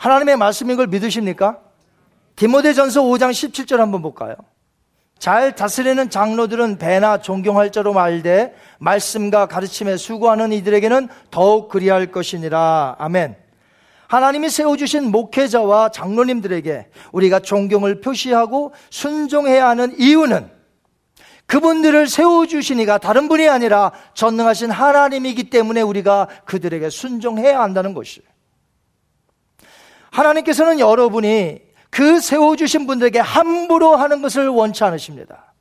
하나님의 0.01 0.39
말씀인 0.39 0.79
걸 0.79 0.87
믿으십니까? 0.87 1.59
디모데전서 2.37 3.03
5장 3.03 3.31
17절 3.33 3.77
한번 3.77 4.01
볼까요? 4.01 4.35
잘 5.19 5.55
다스리는 5.55 6.09
장로들은 6.09 6.79
배나 6.79 7.19
존경할 7.19 7.71
자로 7.71 7.93
말되 7.93 8.55
말씀과 8.79 9.45
가르침에 9.45 9.99
수고하는 9.99 10.53
이들에게는 10.55 11.09
더욱 11.31 11.69
그리할 11.69 12.11
것이니라. 12.11 12.97
아멘. 12.99 13.37
하나님이 14.09 14.49
세워주신 14.49 15.11
목회자와 15.11 15.91
장로님들에게 15.91 16.89
우리가 17.13 17.41
존경을 17.41 18.01
표시하고 18.01 18.73
순종해야 18.89 19.69
하는 19.69 19.95
이유는 19.99 20.51
그분들을 21.45 22.07
세워주시니가 22.07 22.97
다른 22.99 23.29
분이 23.29 23.51
아니라 23.51 23.93
전능하신 24.15 24.71
하나님이기 24.71 25.51
때문에 25.51 25.83
우리가 25.83 26.29
그들에게 26.47 26.89
순종해야 26.89 27.61
한다는 27.61 27.93
것이에요. 27.93 28.30
하나님께서는 30.11 30.81
여러분이 30.81 31.61
그 31.91 32.21
세워주신 32.21 32.87
분들에게 32.87 33.19
함부로 33.19 33.97
하는 33.97 34.23
것을 34.23 34.49
원치 34.49 34.85
않으십니다. 34.85 35.55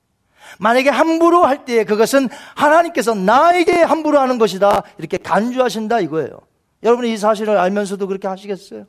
만약에 0.59 0.89
함부로 0.89 1.45
할때 1.45 1.83
그것은 1.83 2.29
하나님께서 2.55 3.15
나에게 3.15 3.81
함부로 3.81 4.19
하는 4.19 4.37
것이다. 4.37 4.83
이렇게 4.97 5.17
간주하신다 5.17 5.99
이거예요. 6.01 6.39
여러분이 6.83 7.13
이 7.13 7.17
사실을 7.17 7.57
알면서도 7.57 8.07
그렇게 8.07 8.27
하시겠어요? 8.27 8.85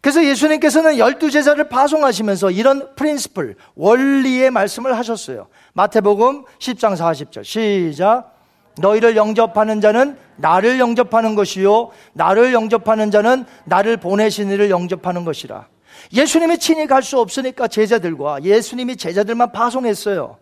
그래서 0.00 0.24
예수님께서는 0.24 0.98
열두 0.98 1.30
제자를 1.30 1.68
파송하시면서 1.68 2.50
이런 2.52 2.94
프린스플, 2.94 3.56
원리의 3.74 4.50
말씀을 4.50 4.96
하셨어요. 4.96 5.48
마태복음 5.72 6.44
10장 6.58 6.96
40절. 6.96 7.44
시작. 7.44 8.37
너희를 8.78 9.16
영접하는 9.16 9.80
자는 9.80 10.16
나를 10.36 10.78
영접하는 10.78 11.34
것이요. 11.34 11.90
나를 12.12 12.52
영접하는 12.52 13.10
자는 13.10 13.44
나를 13.64 13.96
보내신 13.96 14.50
이를 14.50 14.70
영접하는 14.70 15.24
것이라. 15.24 15.68
예수님이 16.12 16.58
친히 16.58 16.86
갈 16.86 17.02
수 17.02 17.18
없으니까 17.18 17.68
제자들과 17.68 18.42
예수님이 18.42 18.96
제자들만 18.96 19.52
파송했어요. 19.52 20.38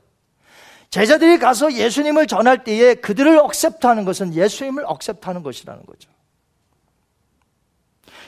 제자들이 0.91 1.39
가서 1.39 1.73
예수님을 1.73 2.27
전할 2.27 2.63
때에 2.63 2.95
그들을 2.95 3.39
억셉트하는 3.39 4.05
것은 4.05 4.35
예수님을 4.35 4.85
억셉트하는 4.87 5.43
것이라는 5.43 5.85
거죠. 5.85 6.11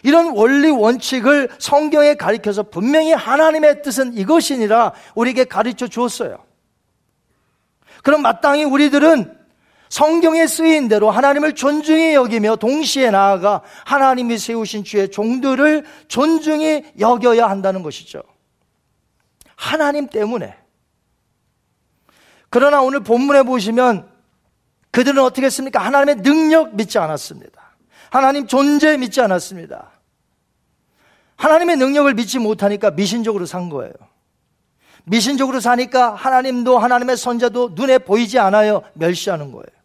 이런 0.03 0.37
원리 0.37 0.71
원칙을 0.71 1.51
성경에 1.59 2.14
가리켜서 2.14 2.62
분명히 2.62 3.12
하나님의 3.12 3.83
뜻은 3.83 4.16
이것이니라 4.16 4.92
우리에게 5.14 5.44
가르쳐 5.44 5.88
주었어요. 5.88 6.38
그럼 8.03 8.23
마땅히 8.23 8.64
우리들은 8.64 9.37
성경에 9.88 10.46
쓰인 10.46 10.88
대로 10.88 11.11
하나님을 11.11 11.55
존중히 11.55 12.14
여기며 12.14 12.57
동시에 12.57 13.11
나아가 13.11 13.62
하나님이 13.85 14.38
세우신 14.38 14.85
주의 14.85 15.11
종들을 15.11 15.85
존중히 16.09 16.85
여겨야 16.98 17.48
한다는 17.48 17.83
것이죠. 17.83 18.22
하나님 19.57 20.09
때문에. 20.09 20.57
그러나 22.51 22.81
오늘 22.81 23.01
본문에 23.01 23.42
보시면 23.42 24.09
그들은 24.90 25.22
어떻게 25.22 25.46
했습니까? 25.46 25.81
하나님의 25.81 26.16
능력 26.22 26.74
믿지 26.74 26.98
않았습니다. 26.98 27.77
하나님 28.11 28.46
존재 28.46 28.96
믿지 28.96 29.20
않았습니다. 29.20 29.90
하나님의 31.37 31.77
능력을 31.77 32.12
믿지 32.14 32.38
못하니까 32.38 32.90
미신적으로 32.90 33.46
산 33.46 33.68
거예요. 33.68 33.92
미신적으로 35.05 35.61
사니까 35.61 36.14
하나님도 36.14 36.79
하나님의 36.79 37.16
선자도 37.16 37.70
눈에 37.74 37.98
보이지 37.98 38.38
않아요. 38.38 38.83
멸시하는 38.94 39.53
거예요. 39.53 39.78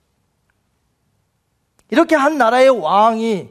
이렇게 1.94 2.16
한 2.16 2.40
나라의 2.40 2.70
왕이 2.70 3.50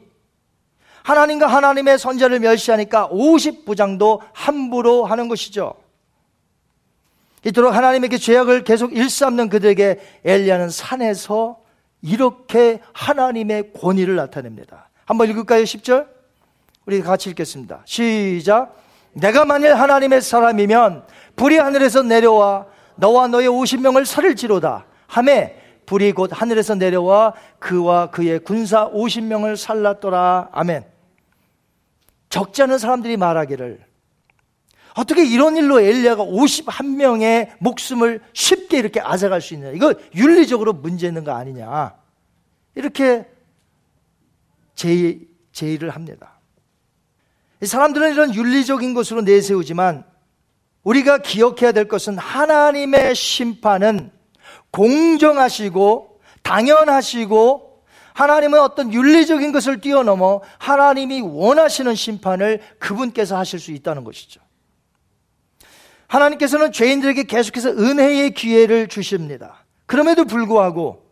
하나님과 1.04 1.46
하나님의 1.46 1.96
선자를 1.96 2.40
멸시하니까 2.40 3.08
50부장도 3.08 4.18
함부로 4.32 5.04
하는 5.04 5.28
것이죠. 5.28 5.74
이토록 7.44 7.72
하나님에게 7.72 8.18
죄악을 8.18 8.64
계속 8.64 8.96
일삼는 8.96 9.48
그들에게 9.48 10.00
엘리야는 10.24 10.70
산에서 10.70 11.60
이렇게 12.02 12.80
하나님의 12.92 13.74
권위를 13.74 14.16
나타냅니다. 14.16 14.90
한번 15.04 15.30
읽을까요? 15.30 15.62
10절? 15.62 16.08
우리 16.86 17.00
같이 17.00 17.30
읽겠습니다. 17.30 17.82
시작. 17.84 18.74
내가 19.12 19.44
만일 19.44 19.74
하나님의 19.74 20.20
사람이면 20.20 21.04
불이 21.36 21.58
하늘에서 21.58 22.02
내려와 22.02 22.66
너와 22.96 23.28
너의 23.28 23.48
50명을 23.48 24.04
살을 24.04 24.34
지로다. 24.34 24.86
함에 25.06 25.61
불이 25.92 26.12
곧 26.12 26.30
하늘에서 26.32 26.74
내려와 26.74 27.34
그와 27.58 28.10
그의 28.10 28.38
군사 28.38 28.90
50명을 28.90 29.56
살랐더라. 29.56 30.48
아멘. 30.50 30.86
적지 32.30 32.62
않은 32.62 32.78
사람들이 32.78 33.18
말하기를 33.18 33.84
어떻게 34.94 35.26
이런 35.26 35.54
일로 35.58 35.80
엘리야가 35.80 36.24
51명의 36.24 37.50
목숨을 37.58 38.22
쉽게 38.32 38.78
이렇게 38.78 39.00
앗아갈 39.00 39.42
수 39.42 39.52
있느냐. 39.52 39.72
이거 39.72 39.92
윤리적으로 40.14 40.72
문제 40.72 41.08
있는 41.08 41.24
거 41.24 41.32
아니냐. 41.32 41.94
이렇게 42.74 43.26
제의, 44.74 45.20
제의를 45.52 45.90
합니다. 45.90 46.40
사람들은 47.62 48.12
이런 48.12 48.34
윤리적인 48.34 48.94
것으로 48.94 49.20
내세우지만 49.20 50.04
우리가 50.84 51.18
기억해야 51.18 51.72
될 51.72 51.86
것은 51.86 52.16
하나님의 52.16 53.14
심판은 53.14 54.21
공정하시고 54.72 56.20
당연하시고 56.42 57.84
하나님은 58.14 58.60
어떤 58.60 58.92
윤리적인 58.92 59.52
것을 59.52 59.80
뛰어넘어 59.80 60.42
하나님이 60.58 61.22
원하시는 61.22 61.94
심판을 61.94 62.60
그분께서 62.78 63.38
하실 63.38 63.58
수 63.58 63.70
있다는 63.70 64.04
것이죠. 64.04 64.40
하나님께서는 66.08 66.72
죄인들에게 66.72 67.22
계속해서 67.22 67.70
은혜의 67.70 68.32
기회를 68.32 68.88
주십니다. 68.88 69.64
그럼에도 69.86 70.24
불구하고 70.26 71.06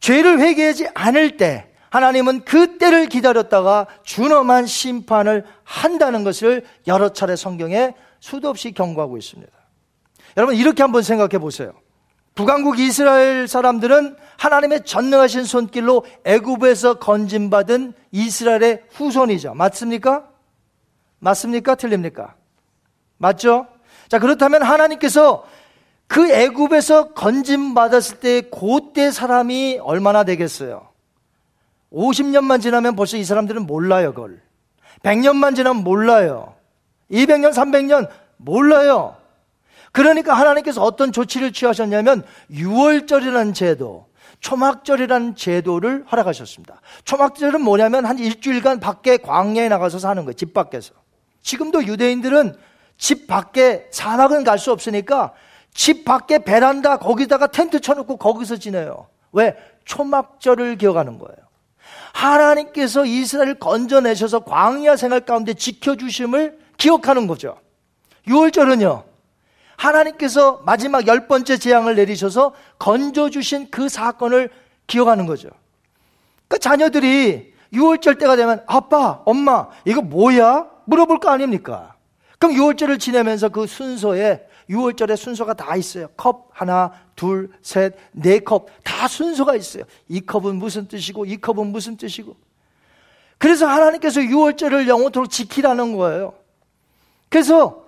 죄를 0.00 0.40
회개하지 0.40 0.88
않을 0.94 1.36
때 1.36 1.70
하나님은 1.90 2.44
그 2.44 2.78
때를 2.78 3.06
기다렸다가 3.06 3.86
준엄한 4.04 4.66
심판을 4.66 5.44
한다는 5.62 6.24
것을 6.24 6.64
여러 6.86 7.10
차례 7.12 7.36
성경에 7.36 7.94
수도 8.20 8.48
없이 8.48 8.72
경고하고 8.72 9.16
있습니다. 9.16 9.52
여러분 10.36 10.56
이렇게 10.56 10.82
한번 10.82 11.02
생각해 11.02 11.38
보세요. 11.38 11.72
북왕국 12.34 12.80
이스라엘 12.80 13.46
사람들은 13.46 14.16
하나님의 14.38 14.84
전능하신 14.84 15.44
손길로 15.44 16.04
애굽에서 16.24 16.94
건진받은 16.94 17.94
이스라엘의 18.10 18.84
후손이죠. 18.90 19.54
맞습니까? 19.54 20.28
맞습니까? 21.20 21.76
틀립니까? 21.76 22.34
맞죠? 23.18 23.66
자, 24.08 24.18
그렇다면 24.18 24.62
하나님께서 24.62 25.46
그 26.06 26.30
애굽에서 26.30 27.12
건진 27.14 27.74
받았을 27.74 28.20
때 28.20 28.42
그때 28.42 29.10
사람이 29.10 29.78
얼마나 29.82 30.24
되겠어요? 30.24 30.88
50년만 31.92 32.60
지나면 32.60 32.96
벌써 32.96 33.16
이 33.16 33.24
사람들은 33.24 33.66
몰라요, 33.66 34.12
그걸. 34.12 34.42
100년만 35.02 35.54
지나면 35.54 35.84
몰라요. 35.84 36.54
200년, 37.10 37.52
300년 37.52 38.08
몰라요. 38.36 39.16
그러니까 39.94 40.34
하나님께서 40.34 40.82
어떤 40.82 41.12
조치를 41.12 41.52
취하셨냐면 41.52 42.24
6월절이라는 42.50 43.54
제도, 43.54 44.08
초막절이라는 44.40 45.36
제도를 45.36 46.04
허락하셨습니다. 46.10 46.80
초막절은 47.04 47.60
뭐냐면 47.60 48.04
한 48.04 48.18
일주일간 48.18 48.80
밖에 48.80 49.18
광야에 49.18 49.68
나가서 49.68 50.00
사는 50.00 50.24
거예요. 50.24 50.32
집 50.32 50.52
밖에서. 50.52 50.94
지금도 51.42 51.84
유대인들은 51.86 52.56
집 52.98 53.28
밖에 53.28 53.86
사막은 53.92 54.42
갈 54.42 54.58
수 54.58 54.72
없으니까 54.72 55.32
집 55.72 56.04
밖에 56.04 56.40
베란다 56.40 56.96
거기다가 56.96 57.46
텐트 57.46 57.78
쳐놓고 57.80 58.16
거기서 58.16 58.56
지내요. 58.56 59.06
왜? 59.30 59.54
초막절을 59.84 60.76
기억하는 60.76 61.20
거예요. 61.20 61.36
하나님께서 62.14 63.04
이스라엘을 63.04 63.60
건져내셔서 63.60 64.40
광야 64.40 64.96
생활 64.96 65.20
가운데 65.20 65.54
지켜주심을 65.54 66.58
기억하는 66.78 67.28
거죠. 67.28 67.58
6월절은요. 68.26 69.13
하나님께서 69.84 70.62
마지막 70.64 71.06
열 71.06 71.26
번째 71.26 71.56
재앙을 71.56 71.94
내리셔서 71.96 72.52
건져주신 72.78 73.70
그 73.70 73.88
사건을 73.88 74.50
기억하는 74.86 75.26
거죠. 75.26 75.48
그 76.48 76.58
자녀들이 76.58 77.54
6월절 77.72 78.18
때가 78.18 78.36
되면 78.36 78.62
아빠, 78.66 79.22
엄마, 79.24 79.68
이거 79.84 80.00
뭐야? 80.00 80.66
물어볼 80.86 81.18
거 81.18 81.30
아닙니까? 81.30 81.94
그럼 82.38 82.54
6월절을 82.56 83.00
지내면서 83.00 83.48
그 83.48 83.66
순서에 83.66 84.46
6월절에 84.70 85.16
순서가 85.16 85.54
다 85.54 85.76
있어요. 85.76 86.08
컵 86.16 86.48
하나, 86.52 86.92
둘, 87.16 87.50
셋, 87.62 87.94
네 88.12 88.38
컵. 88.38 88.68
다 88.82 89.08
순서가 89.08 89.56
있어요. 89.56 89.84
이 90.08 90.20
컵은 90.20 90.56
무슨 90.56 90.88
뜻이고, 90.88 91.26
이 91.26 91.36
컵은 91.36 91.66
무슨 91.66 91.96
뜻이고. 91.96 92.36
그래서 93.38 93.66
하나님께서 93.66 94.20
6월절을 94.20 94.88
영원토록 94.88 95.30
지키라는 95.30 95.96
거예요. 95.96 96.34
그래서 97.28 97.83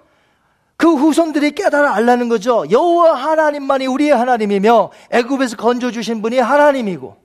그 0.77 0.95
후손들이 0.95 1.53
깨달아 1.53 1.95
알라는 1.95 2.29
거죠. 2.29 2.65
여호와 2.71 3.15
하나님만이 3.15 3.87
우리의 3.87 4.11
하나님이며 4.11 4.91
애굽에서 5.11 5.57
건져 5.57 5.91
주신 5.91 6.21
분이 6.21 6.39
하나님이고 6.39 7.17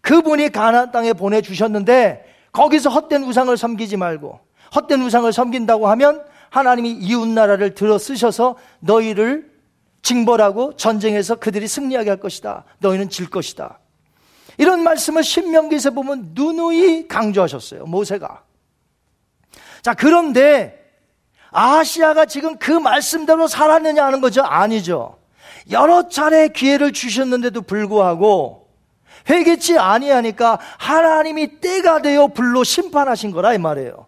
그분이 0.00 0.50
가나안 0.50 0.90
땅에 0.90 1.12
보내 1.12 1.42
주셨는데 1.42 2.24
거기서 2.52 2.90
헛된 2.90 3.24
우상을 3.24 3.54
섬기지 3.56 3.96
말고 3.96 4.40
헛된 4.74 5.02
우상을 5.02 5.30
섬긴다고 5.32 5.88
하면 5.88 6.24
하나님이 6.50 6.92
이웃 6.92 7.26
나라를 7.28 7.74
들어 7.74 7.98
쓰셔서 7.98 8.56
너희를 8.80 9.50
징벌하고 10.02 10.76
전쟁에서 10.76 11.34
그들이 11.36 11.68
승리하게 11.68 12.08
할 12.08 12.20
것이다. 12.20 12.64
너희는 12.78 13.10
질 13.10 13.28
것이다. 13.28 13.80
이런 14.56 14.82
말씀을 14.82 15.22
신명기에서 15.22 15.90
보면 15.90 16.30
누누이 16.32 17.06
강조하셨어요. 17.08 17.84
모세가. 17.84 18.44
자, 19.82 19.94
그런데 19.94 20.77
아시아가 21.50 22.26
지금 22.26 22.58
그 22.58 22.72
말씀대로 22.72 23.46
살았느냐 23.46 24.04
하는 24.04 24.20
거죠? 24.20 24.42
아니죠. 24.42 25.18
여러 25.70 26.08
차례 26.08 26.48
기회를 26.48 26.92
주셨는데도 26.92 27.62
불구하고 27.62 28.68
회개치 29.28 29.78
아니하니까 29.78 30.58
하나님이 30.78 31.60
때가 31.60 32.00
되어 32.02 32.28
불로 32.28 32.64
심판하신 32.64 33.30
거라 33.30 33.54
이 33.54 33.58
말이에요. 33.58 34.06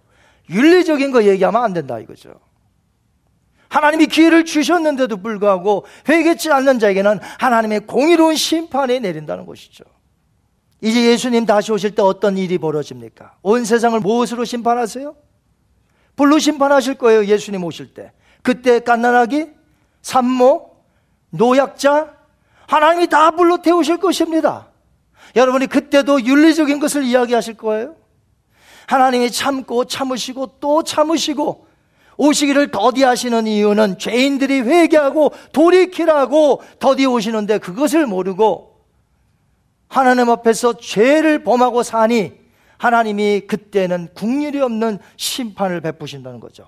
윤리적인 0.48 1.10
거 1.12 1.24
얘기하면 1.24 1.62
안 1.62 1.72
된다 1.72 1.98
이거죠. 1.98 2.34
하나님이 3.68 4.06
기회를 4.06 4.44
주셨는데도 4.44 5.18
불구하고 5.18 5.86
회개치 6.08 6.50
않는 6.50 6.78
자에게는 6.80 7.20
하나님의 7.38 7.80
공의로운 7.80 8.34
심판이 8.34 8.98
내린다는 9.00 9.46
것이죠. 9.46 9.84
이제 10.80 11.06
예수님 11.06 11.46
다시 11.46 11.70
오실 11.70 11.94
때 11.94 12.02
어떤 12.02 12.36
일이 12.36 12.58
벌어집니까? 12.58 13.34
온 13.42 13.64
세상을 13.64 14.00
무엇으로 14.00 14.44
심판하세요? 14.44 15.14
불로 16.20 16.38
심판하실 16.38 16.96
거예요. 16.96 17.24
예수님 17.24 17.64
오실 17.64 17.94
때. 17.94 18.12
그때 18.42 18.80
깐난아기, 18.80 19.46
산모, 20.02 20.70
노약자, 21.30 22.12
하나님이 22.66 23.06
다 23.06 23.30
불로 23.30 23.62
태우실 23.62 23.96
것입니다. 23.96 24.68
여러분이 25.34 25.66
그때도 25.68 26.26
윤리적인 26.26 26.78
것을 26.78 27.04
이야기하실 27.04 27.54
거예요. 27.54 27.96
하나님이 28.86 29.30
참고 29.30 29.86
참으시고 29.86 30.58
또 30.60 30.82
참으시고 30.82 31.66
오시기를 32.18 32.70
더디하시는 32.70 33.46
이유는 33.46 33.96
죄인들이 33.96 34.60
회개하고 34.60 35.32
돌이키라고 35.54 36.62
더디 36.80 37.06
오시는데 37.06 37.56
그것을 37.56 38.06
모르고 38.06 38.78
하나님 39.88 40.28
앞에서 40.28 40.76
죄를 40.76 41.44
범하고 41.44 41.82
사니 41.82 42.39
하나님이 42.80 43.40
그때는 43.40 44.08
국률이 44.14 44.58
없는 44.58 45.00
심판을 45.18 45.82
베푸신다는 45.82 46.40
거죠. 46.40 46.66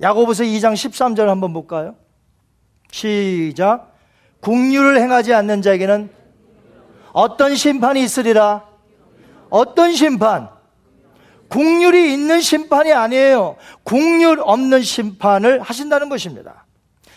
야고보서 0.00 0.44
2장 0.44 0.74
13절 0.74 1.26
한번 1.26 1.52
볼까요? 1.52 1.96
시작. 2.92 3.92
국률을 4.38 5.00
행하지 5.00 5.34
않는 5.34 5.62
자에게는 5.62 6.10
어떤 7.12 7.56
심판이 7.56 8.04
있으리라? 8.04 8.68
어떤 9.50 9.94
심판? 9.94 10.48
국률이 11.48 12.12
있는 12.12 12.40
심판이 12.40 12.92
아니에요. 12.92 13.56
국률 13.82 14.40
없는 14.40 14.82
심판을 14.82 15.60
하신다는 15.60 16.08
것입니다. 16.08 16.66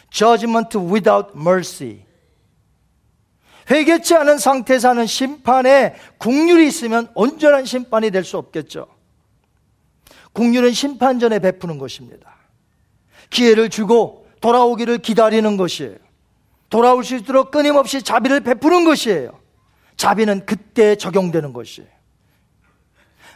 Judgment 0.10 0.76
without 0.80 1.30
mercy. 1.36 2.07
회개치 3.70 4.16
않은 4.16 4.38
상태에서 4.38 4.90
하는 4.90 5.06
심판에 5.06 5.96
국률이 6.18 6.68
있으면 6.68 7.10
온전한 7.16 7.66
심판이 7.66 8.12
될 8.12 8.24
수 8.24 8.38
없겠죠. 8.38 8.88
국률은 10.34 10.72
심판 10.74 11.20
전에 11.20 11.40
베푸는 11.40 11.78
것입니다. 11.78 12.36
기회를 13.30 13.70
주고 13.70 14.28
돌아오기를 14.40 15.00
기다리는 15.00 15.58
것이에요. 15.58 15.96
돌아올 16.70 17.04
수 17.04 17.16
있도록 17.16 17.52
끊임없이 17.52 18.04
자비를 18.04 18.42
베푸는 18.42 18.86
것이에요. 18.86 19.32
자비는 19.96 20.46
그때 20.46 20.96
적용되는 20.96 21.54
것이에요. 21.54 21.90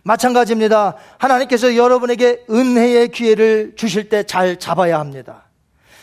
마찬가지입니다. 0.04 0.96
하나님께서 1.18 1.76
여러분에게 1.76 2.46
은혜의 2.50 3.10
기회를 3.10 3.74
주실 3.76 4.10
때 4.10 4.24
잘 4.24 4.58
잡아야 4.58 5.00
합니다. 5.00 5.44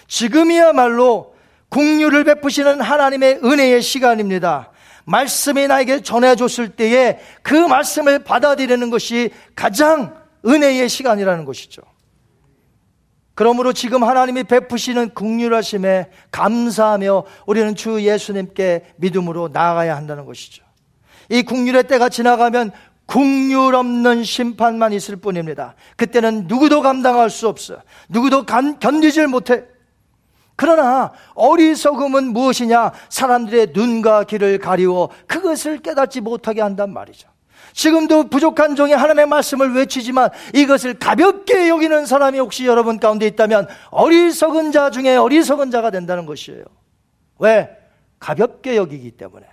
지금이야말로 0.06 1.34
국류를 1.68 2.24
베푸시는 2.24 2.80
하나님의 2.80 3.40
은혜의 3.44 3.82
시간입니다. 3.82 4.72
말씀이 5.04 5.66
나에게 5.66 6.02
전해줬을 6.02 6.70
때에 6.70 7.18
그 7.42 7.54
말씀을 7.54 8.24
받아들이는 8.24 8.90
것이 8.90 9.30
가장 9.54 10.14
은혜의 10.46 10.88
시간이라는 10.88 11.44
것이죠. 11.44 11.82
그러므로 13.34 13.72
지금 13.72 14.02
하나님이 14.02 14.44
베푸시는 14.44 15.10
국률하심에 15.10 16.10
감사하며 16.30 17.24
우리는 17.46 17.74
주 17.76 18.02
예수님께 18.02 18.94
믿음으로 18.96 19.48
나아가야 19.52 19.96
한다는 19.96 20.26
것이죠. 20.26 20.64
이 21.28 21.42
국률의 21.42 21.84
때가 21.84 22.08
지나가면 22.08 22.72
국률 23.06 23.74
없는 23.74 24.24
심판만 24.24 24.92
있을 24.92 25.16
뿐입니다. 25.16 25.74
그때는 25.96 26.44
누구도 26.48 26.82
감당할 26.82 27.30
수 27.30 27.48
없어. 27.48 27.80
누구도 28.08 28.44
견디질 28.44 29.28
못해. 29.28 29.64
그러나 30.58 31.12
어리석음은 31.36 32.32
무엇이냐? 32.32 32.90
사람들의 33.10 33.68
눈과 33.74 34.24
귀를 34.24 34.58
가리워 34.58 35.08
그것을 35.28 35.78
깨닫지 35.78 36.20
못하게 36.20 36.62
한단 36.62 36.92
말이죠. 36.92 37.28
지금도 37.74 38.24
부족한 38.28 38.74
종이 38.74 38.92
하나님의 38.92 39.26
말씀을 39.26 39.72
외치지만 39.74 40.30
이것을 40.52 40.98
가볍게 40.98 41.68
여기는 41.68 42.06
사람이 42.06 42.40
혹시 42.40 42.66
여러분 42.66 42.98
가운데 42.98 43.24
있다면 43.28 43.68
어리석은 43.90 44.72
자 44.72 44.90
중에 44.90 45.14
어리석은 45.14 45.70
자가 45.70 45.92
된다는 45.92 46.26
것이에요. 46.26 46.64
왜? 47.38 47.70
가볍게 48.18 48.74
여기기 48.74 49.12
때문에. 49.12 49.46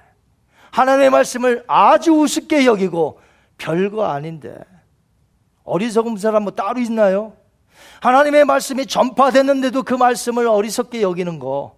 하나님의 0.71 1.11
말씀을 1.11 1.63
아주 1.67 2.13
우습게 2.13 2.65
여기고 2.65 3.19
별거 3.59 4.05
아닌데 4.05 4.57
어리석은 5.65 6.17
사람 6.17 6.43
뭐 6.43 6.51
따로 6.53 6.79
있나요? 6.79 7.33
하나님의 8.05 8.45
말씀이 8.45 8.85
전파됐는데도 8.85 9.81
그 9.81 9.95
말씀을 9.95 10.47
어리석게 10.47 11.01
여기는 11.01 11.39
거, 11.39 11.75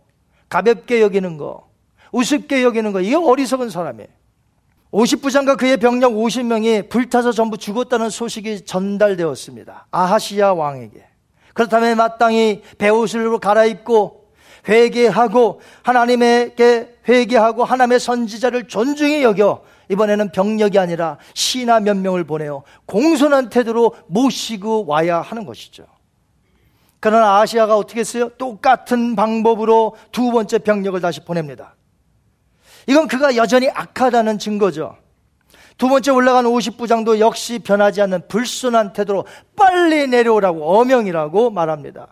가볍게 0.49 1.01
여기는 1.01 1.37
거, 1.37 1.69
우습게 2.11 2.63
여기는 2.63 2.91
거, 2.91 2.99
이게 2.99 3.15
어리석은 3.15 3.69
사람이에요. 3.69 4.09
50부장과 4.91 5.57
그의 5.57 5.77
병력 5.77 6.11
50명이 6.11 6.89
불타서 6.89 7.31
전부 7.31 7.57
죽었다는 7.57 8.09
소식이 8.09 8.65
전달되었습니다. 8.65 9.87
아하시아 9.89 10.53
왕에게. 10.53 11.05
그렇다면 11.53 11.95
마땅히 11.97 12.61
배옷으로 12.77 13.39
갈아입고 13.39 14.25
회개하고 14.67 15.61
하나님에게 15.83 16.97
회개하고 17.07 17.63
하나님의 17.63 17.99
선지자를 18.01 18.67
존중히 18.67 19.23
여겨 19.23 19.63
이번에는 19.89 20.31
병력이 20.31 20.77
아니라 20.77 21.17
신하 21.33 21.79
몇 21.79 21.95
명을 21.95 22.25
보내어 22.25 22.63
공손한 22.85 23.49
태도로 23.49 23.95
모시고 24.07 24.85
와야 24.87 25.21
하는 25.21 25.45
것이죠. 25.45 25.85
그러나 27.09 27.39
아시아가 27.39 27.77
어떻게 27.77 28.01
했어요? 28.01 28.27
똑같은 28.37 29.15
방법으로 29.15 29.95
두 30.11 30.29
번째 30.31 30.57
병력을 30.57 30.99
다시 30.99 31.23
보냅니다. 31.23 31.73
이건 32.85 33.07
그가 33.07 33.37
여전히 33.37 33.69
악하다는 33.69 34.39
증거죠. 34.39 34.97
두 35.77 35.87
번째 35.87 36.11
올라간 36.11 36.43
50부장도 36.43 37.19
역시 37.19 37.59
변하지 37.59 38.01
않는 38.01 38.27
불순한 38.27 38.91
태도로 38.91 39.25
빨리 39.55 40.07
내려오라고 40.07 40.79
어명이라고 40.79 41.49
말합니다. 41.49 42.09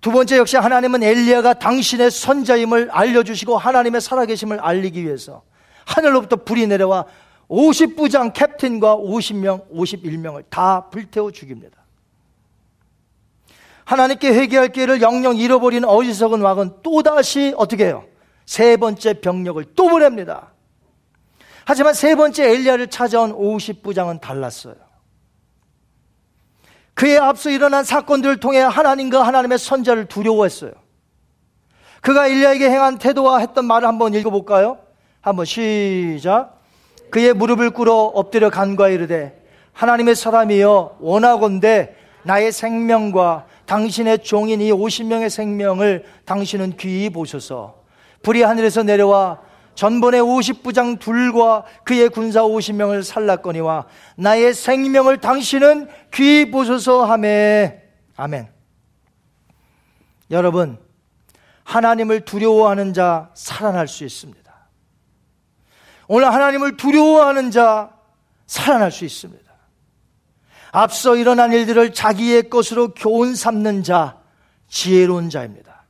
두 0.00 0.12
번째 0.12 0.38
역시 0.38 0.56
하나님은 0.56 1.02
엘리야가 1.02 1.54
당신의 1.54 2.10
선자임을 2.10 2.88
알려주시고 2.90 3.58
하나님의 3.58 4.00
살아계심을 4.00 4.60
알리기 4.60 5.04
위해서 5.04 5.42
하늘로부터 5.84 6.36
불이 6.36 6.66
내려와 6.68 7.04
50부장 7.50 8.32
캡틴과 8.32 8.96
50명, 8.96 9.70
51명을 9.70 10.44
다 10.48 10.88
불태워 10.88 11.30
죽입니다. 11.32 11.81
하나님께 13.92 14.32
회개할 14.32 14.68
기회를 14.68 15.02
영영 15.02 15.36
잃어버린 15.36 15.84
어리석은 15.84 16.40
왕은 16.40 16.76
또다시 16.82 17.52
어떻게 17.58 17.84
해요? 17.84 18.04
세 18.46 18.78
번째 18.78 19.20
병력을 19.20 19.62
또 19.74 19.88
보냅니다. 19.88 20.52
하지만 21.66 21.92
세 21.92 22.14
번째 22.14 22.50
엘리야를 22.52 22.86
찾아온 22.86 23.34
50부장은 23.34 24.22
달랐어요. 24.22 24.76
그에 26.94 27.18
앞서 27.18 27.50
일어난 27.50 27.84
사건들을 27.84 28.40
통해 28.40 28.60
하나님과 28.60 29.26
하나님의 29.26 29.58
선자를 29.58 30.06
두려워했어요. 30.06 30.72
그가 32.00 32.28
엘리야에게 32.28 32.70
행한 32.70 32.96
태도와 32.96 33.40
했던 33.40 33.66
말을 33.66 33.86
한번 33.86 34.14
읽어볼까요? 34.14 34.78
한번 35.20 35.44
시작. 35.44 36.62
그의 37.10 37.34
무릎을 37.34 37.70
꿇어 37.70 37.92
엎드려 37.92 38.48
간과 38.48 38.88
이르되 38.88 39.38
하나님의 39.74 40.16
사람이여 40.16 40.96
원하건대 41.00 41.94
나의 42.22 42.52
생명과 42.52 43.51
당신의 43.66 44.22
종인 44.22 44.60
이 44.60 44.70
50명의 44.70 45.28
생명을 45.28 46.04
당신은 46.24 46.76
귀히 46.76 47.10
보셔서 47.10 47.82
불이 48.22 48.42
하늘에서 48.42 48.82
내려와 48.82 49.40
전번의 49.74 50.20
50부장 50.20 50.98
둘과 50.98 51.64
그의 51.84 52.08
군사 52.10 52.42
50명을 52.42 53.02
살랐거니와 53.02 53.86
나의 54.16 54.54
생명을 54.54 55.18
당신은 55.18 55.88
귀히 56.12 56.50
보셔서 56.50 57.04
하매 57.04 57.82
아멘. 58.16 58.48
여러분 60.30 60.78
하나님을 61.64 62.24
두려워하는 62.24 62.92
자 62.92 63.30
살아날 63.34 63.88
수 63.88 64.04
있습니다. 64.04 64.42
오늘 66.08 66.32
하나님을 66.32 66.76
두려워하는 66.76 67.50
자 67.50 67.94
살아날 68.46 68.90
수 68.90 69.04
있습니다. 69.04 69.41
앞서 70.72 71.16
일어난 71.16 71.52
일들을 71.52 71.92
자기의 71.92 72.48
것으로 72.48 72.88
교훈 72.94 73.36
삼는 73.36 73.84
자, 73.84 74.18
지혜로운 74.68 75.28
자입니다. 75.30 75.84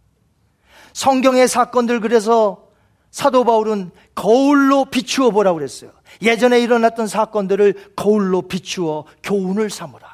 성경의 0.92 1.48
사건들 1.48 2.00
그래서 2.00 2.68
사도 3.12 3.44
바울은 3.44 3.92
거울로 4.14 4.86
비추어 4.86 5.30
보라고 5.30 5.58
그랬어요. 5.58 5.92
예전에 6.20 6.60
일어났던 6.60 7.06
사건들을 7.06 7.92
거울로 7.94 8.42
비추어 8.42 9.04
교훈을 9.22 9.70
삼으라. 9.70 10.10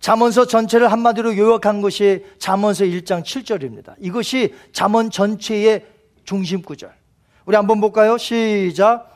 잠언서 0.00 0.46
전체를 0.46 0.90
한마디로 0.90 1.36
요약한 1.36 1.82
것이 1.82 2.24
잠언서 2.38 2.84
1장 2.84 3.22
7절입니다. 3.22 3.94
이것이 4.00 4.54
잠언 4.72 5.10
전체의 5.10 5.86
중심 6.24 6.62
구절. 6.62 6.92
우리 7.44 7.54
한번 7.54 7.80
볼까요? 7.80 8.18
시작. 8.18 9.06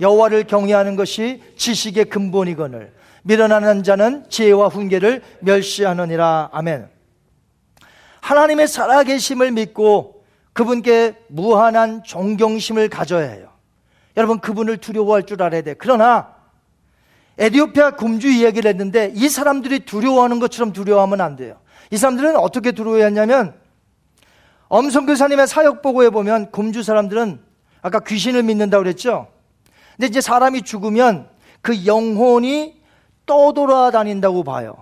여호와를 0.00 0.44
경외하는 0.44 0.96
것이 0.96 1.42
지식의 1.56 2.06
근본이거늘 2.06 2.99
밀어나는 3.22 3.82
자는 3.82 4.24
지혜와 4.28 4.68
훈계를 4.68 5.22
멸시하느니라. 5.40 6.50
아멘. 6.52 6.88
하나님의 8.20 8.68
살아계심을 8.68 9.50
믿고 9.52 10.24
그분께 10.52 11.14
무한한 11.28 12.02
존경심을 12.02 12.88
가져야 12.88 13.30
해요. 13.30 13.48
여러분 14.16 14.40
그분을 14.40 14.78
두려워할 14.78 15.24
줄 15.24 15.42
알아야 15.42 15.62
돼. 15.62 15.74
그러나 15.74 16.34
에디오피아 17.38 17.92
굶주 17.92 18.28
이야기를 18.28 18.68
했는데 18.68 19.12
이 19.14 19.28
사람들이 19.28 19.80
두려워하는 19.80 20.40
것처럼 20.40 20.72
두려워하면 20.72 21.20
안 21.20 21.36
돼요. 21.36 21.58
이 21.90 21.96
사람들은 21.96 22.36
어떻게 22.36 22.72
두려워했냐면 22.72 23.54
엄성 24.68 25.06
교사님의 25.06 25.48
사역 25.48 25.82
보고에 25.82 26.10
보면 26.10 26.50
굶주 26.50 26.82
사람들은 26.82 27.40
아까 27.82 28.00
귀신을 28.00 28.42
믿는다고 28.42 28.82
그랬죠? 28.82 29.28
근데 29.96 30.06
이제 30.06 30.20
사람이 30.20 30.62
죽으면 30.62 31.28
그 31.62 31.86
영혼이 31.86 32.79
떠돌아다닌다고 33.30 34.42
봐요. 34.42 34.74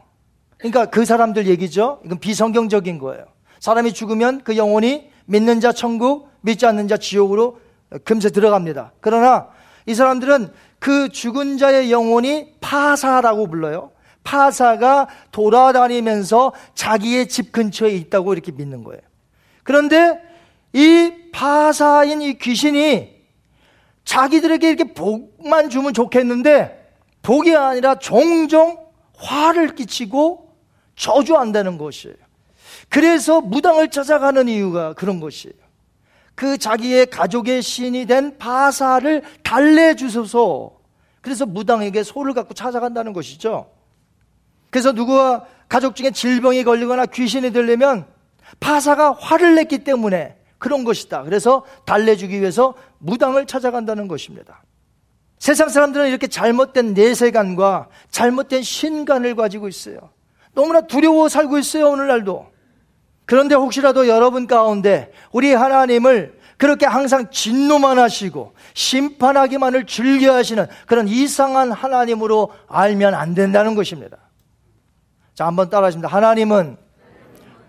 그러니까 0.56 0.86
그 0.86 1.04
사람들 1.04 1.46
얘기죠. 1.48 2.00
이건 2.06 2.18
비성경적인 2.18 2.98
거예요. 2.98 3.26
사람이 3.60 3.92
죽으면 3.92 4.40
그 4.42 4.56
영혼이 4.56 5.10
믿는 5.26 5.60
자 5.60 5.72
천국, 5.72 6.30
믿지 6.40 6.64
않는 6.64 6.88
자 6.88 6.96
지옥으로 6.96 7.60
금세 8.04 8.30
들어갑니다. 8.30 8.92
그러나 9.00 9.48
이 9.84 9.94
사람들은 9.94 10.50
그 10.78 11.10
죽은 11.10 11.58
자의 11.58 11.92
영혼이 11.92 12.54
파사라고 12.62 13.48
불러요. 13.48 13.90
파사가 14.24 15.08
돌아다니면서 15.30 16.54
자기의 16.74 17.28
집 17.28 17.52
근처에 17.52 17.90
있다고 17.90 18.32
이렇게 18.32 18.50
믿는 18.50 18.82
거예요. 18.82 19.02
그런데 19.62 20.22
이 20.72 21.12
파사인 21.32 22.22
이 22.22 22.38
귀신이 22.38 23.14
자기들에게 24.04 24.68
이렇게 24.68 24.94
복만 24.94 25.68
주면 25.68 25.92
좋겠는데 25.92 26.77
복이 27.28 27.54
아니라 27.54 27.96
종종 27.96 28.86
화를 29.14 29.74
끼치고 29.74 30.50
저주한다는 30.96 31.76
것이에요. 31.76 32.16
그래서 32.88 33.42
무당을 33.42 33.90
찾아가는 33.90 34.48
이유가 34.48 34.94
그런 34.94 35.20
것이에요. 35.20 35.54
그 36.34 36.56
자기의 36.56 37.04
가족의 37.10 37.60
신이 37.60 38.06
된 38.06 38.38
파사를 38.38 39.22
달래주소서. 39.42 40.72
그래서 41.20 41.44
무당에게 41.44 42.02
소를 42.02 42.32
갖고 42.32 42.54
찾아간다는 42.54 43.12
것이죠. 43.12 43.70
그래서 44.70 44.92
누구와 44.92 45.44
가족 45.68 45.96
중에 45.96 46.12
질병이 46.12 46.64
걸리거나 46.64 47.04
귀신이 47.04 47.50
들리면 47.50 48.06
파사가 48.58 49.12
화를 49.12 49.54
냈기 49.56 49.84
때문에 49.84 50.38
그런 50.56 50.82
것이다. 50.82 51.24
그래서 51.24 51.66
달래주기 51.84 52.40
위해서 52.40 52.72
무당을 52.96 53.44
찾아간다는 53.44 54.08
것입니다. 54.08 54.62
세상 55.38 55.68
사람들은 55.68 56.08
이렇게 56.08 56.26
잘못된 56.26 56.94
내세관과 56.94 57.88
잘못된 58.10 58.62
신관을 58.62 59.36
가지고 59.36 59.68
있어요. 59.68 60.10
너무나 60.52 60.80
두려워 60.82 61.28
살고 61.28 61.58
있어요, 61.58 61.90
오늘날도. 61.90 62.46
그런데 63.24 63.54
혹시라도 63.54 64.08
여러분 64.08 64.46
가운데 64.46 65.12
우리 65.32 65.52
하나님을 65.52 66.38
그렇게 66.56 66.86
항상 66.86 67.30
진노만 67.30 67.98
하시고 67.98 68.54
심판하기만을 68.74 69.86
즐겨 69.86 70.34
하시는 70.34 70.66
그런 70.86 71.06
이상한 71.06 71.70
하나님으로 71.70 72.52
알면 72.66 73.14
안 73.14 73.34
된다는 73.34 73.76
것입니다. 73.76 74.16
자, 75.34 75.46
한번 75.46 75.70
따라 75.70 75.86
하십니다. 75.86 76.08
하나님은 76.08 76.76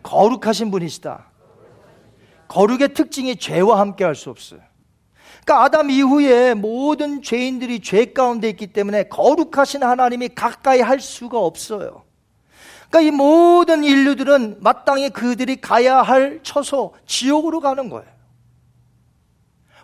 거룩하신 0.01 0.71
분이시다. 0.71 1.25
거룩의 2.47 2.95
특징이 2.95 3.35
죄와 3.35 3.79
함께 3.79 4.03
할 4.03 4.15
수 4.15 4.31
없어요. 4.31 4.61
그러니까 5.49 5.63
아담 5.63 5.89
이후에 5.89 6.53
모든 6.53 7.23
죄인들이 7.23 7.79
죄 7.79 8.13
가운데 8.13 8.49
있기 8.49 8.67
때문에 8.67 9.05
거룩하신 9.05 9.81
하나님이 9.81 10.29
가까이 10.35 10.79
할 10.79 10.99
수가 10.99 11.39
없어요. 11.39 12.03
그러니까 12.87 13.01
이 13.01 13.09
모든 13.09 13.83
인류들은 13.83 14.57
마땅히 14.59 15.09
그들이 15.09 15.59
가야 15.59 16.03
할 16.03 16.41
처소, 16.43 16.93
지옥으로 17.07 17.61
가는 17.61 17.89
거예요. 17.89 18.05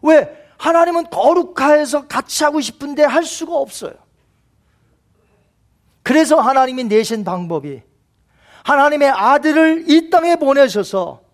왜? 0.03 0.45
하나님은 0.59 1.09
거룩하여서 1.09 2.05
같이 2.05 2.43
하고 2.43 2.61
싶은데 2.61 3.03
할 3.03 3.24
수가 3.24 3.55
없어요. 3.55 3.93
그래서 6.03 6.39
하나님이 6.39 6.84
내신 6.84 7.24
방법이 7.24 7.82
하나님의 8.63 9.09
아들을 9.09 9.86
이 9.89 10.11
땅에 10.11 10.36
보내셔서 10.36 11.24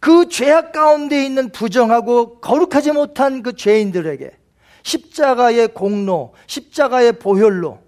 그 0.00 0.28
죄악 0.28 0.72
가운데 0.72 1.24
있는 1.24 1.50
부정하고 1.50 2.40
거룩하지 2.40 2.92
못한 2.92 3.42
그 3.42 3.56
죄인들에게 3.56 4.30
십자가의 4.82 5.68
공로, 5.68 6.34
십자가의 6.46 7.18
보혈로 7.18 7.80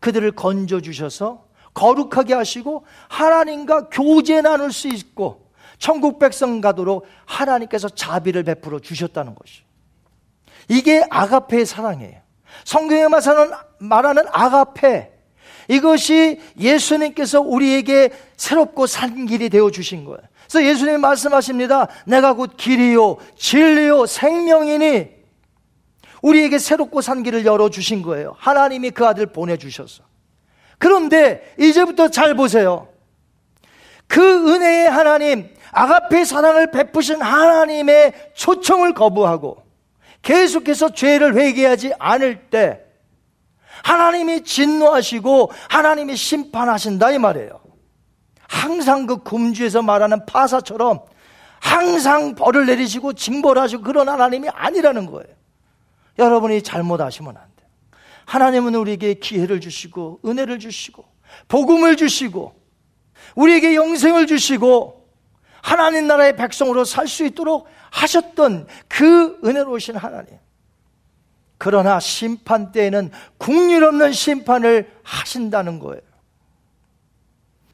그들을 0.00 0.30
건져 0.32 0.80
주셔서 0.80 1.46
거룩하게 1.74 2.34
하시고 2.34 2.84
하나님과 3.08 3.90
교제 3.90 4.40
나눌 4.40 4.72
수 4.72 4.88
있고 4.88 5.50
천국 5.78 6.18
백성 6.18 6.60
가도록 6.60 7.06
하나님께서 7.26 7.88
자비를 7.88 8.42
베풀어 8.44 8.80
주셨다는 8.80 9.34
것이. 9.34 9.62
이게 10.68 11.04
아가페의 11.10 11.66
사랑이에요. 11.66 12.20
성경에 12.64 13.08
말하는, 13.08 13.52
말하는 13.78 14.24
아가페. 14.32 15.12
이것이 15.68 16.40
예수님께서 16.58 17.40
우리에게 17.40 18.10
새롭고 18.36 18.86
산 18.86 19.26
길이 19.26 19.48
되어 19.50 19.70
주신 19.70 20.04
거예요. 20.04 20.20
그래서 20.48 20.64
예수님이 20.64 20.98
말씀하십니다. 20.98 21.88
내가 22.06 22.32
곧 22.32 22.56
길이요, 22.56 23.16
진리요, 23.36 24.06
생명이니 24.06 25.08
우리에게 26.22 26.58
새롭고 26.58 27.00
산 27.00 27.22
길을 27.22 27.44
열어주신 27.44 28.02
거예요. 28.02 28.34
하나님이 28.38 28.90
그 28.90 29.06
아들 29.06 29.26
보내주셔서. 29.26 30.04
그런데 30.78 31.54
이제부터 31.58 32.08
잘 32.08 32.34
보세요. 32.34 32.88
그 34.06 34.54
은혜의 34.54 34.88
하나님, 34.88 35.48
아가페 35.72 36.24
사랑을 36.24 36.70
베푸신 36.70 37.20
하나님의 37.20 38.12
초청을 38.34 38.94
거부하고 38.94 39.62
계속해서 40.22 40.90
죄를 40.94 41.36
회개하지 41.36 41.92
않을 41.98 42.48
때 42.50 42.80
하나님이 43.82 44.42
진노하시고 44.42 45.52
하나님이 45.68 46.16
심판하신다 46.16 47.10
이 47.12 47.18
말이에요. 47.18 47.65
항상 48.48 49.06
그 49.06 49.22
금주에서 49.22 49.82
말하는 49.82 50.24
파사처럼 50.26 51.00
항상 51.60 52.34
벌을 52.34 52.66
내리시고 52.66 53.14
징벌 53.14 53.58
하시고 53.58 53.82
그런 53.82 54.08
하나님이 54.08 54.48
아니라는 54.48 55.06
거예요. 55.06 55.34
여러분이 56.18 56.62
잘못하시면 56.62 57.36
안 57.36 57.42
돼요. 57.56 57.68
하나님은 58.26 58.74
우리에게 58.74 59.14
기회를 59.14 59.60
주시고 59.60 60.20
은혜를 60.24 60.58
주시고 60.58 61.04
복음을 61.48 61.96
주시고 61.96 62.54
우리에게 63.34 63.74
영생을 63.74 64.26
주시고 64.26 65.08
하나님 65.62 66.06
나라의 66.06 66.36
백성으로 66.36 66.84
살 66.84 67.08
수 67.08 67.24
있도록 67.24 67.66
하셨던 67.90 68.66
그 68.88 69.38
은혜로우신 69.44 69.96
하나님. 69.96 70.38
그러나 71.58 71.98
심판 71.98 72.72
때에는 72.72 73.10
국률 73.38 73.84
없는 73.84 74.12
심판을 74.12 74.92
하신다는 75.02 75.78
거예요. 75.78 76.02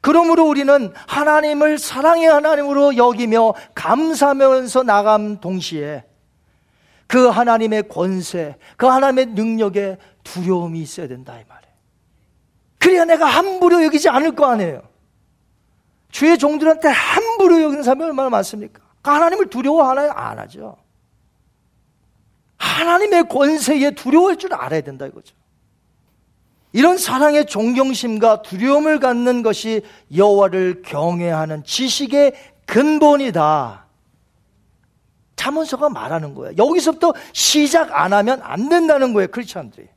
그러므로 0.03 0.43
우리는 0.49 0.93
하나님을 1.07 1.79
사랑의 1.79 2.27
하나님으로 2.27 2.97
여기며 2.97 3.53
감사하면서 3.73 4.83
나감 4.83 5.39
동시에 5.39 6.03
그 7.07 7.29
하나님의 7.29 7.87
권세, 7.87 8.57
그 8.75 8.85
하나님의 8.85 9.27
능력에 9.27 9.97
두려움이 10.25 10.81
있어야 10.81 11.07
된다 11.07 11.39
이 11.39 11.45
말이에요. 11.47 11.73
그래야 12.79 13.05
내가 13.05 13.27
함부로 13.27 13.81
여기지 13.81 14.09
않을 14.09 14.35
거 14.35 14.47
아니에요. 14.47 14.81
주의 16.11 16.37
종들한테 16.37 16.89
함부로 16.89 17.61
여기는 17.61 17.81
사람이 17.81 18.03
얼마나 18.03 18.29
많습니까? 18.29 18.81
그 19.01 19.09
하나님을 19.09 19.49
두려워하나요? 19.49 20.11
안 20.11 20.37
하죠. 20.37 20.75
하나님의 22.57 23.29
권세에 23.29 23.91
두려워할 23.91 24.35
줄 24.35 24.53
알아야 24.53 24.81
된다 24.81 25.05
이거죠. 25.05 25.33
이런 26.73 26.97
사랑의 26.97 27.45
존경심과 27.45 28.41
두려움을 28.41 28.99
갖는 28.99 29.43
것이 29.43 29.83
여호와를 30.13 30.81
경외하는 30.83 31.63
지식의 31.63 32.33
근본이다. 32.65 33.85
자문서가 35.35 35.89
말하는 35.89 36.33
거예요. 36.33 36.55
여기서부터 36.57 37.13
시작 37.31 37.91
안 37.91 38.11
하면 38.13 38.41
안 38.41 38.69
된다는 38.69 39.13
거예요, 39.13 39.27
크리스천들이. 39.29 39.87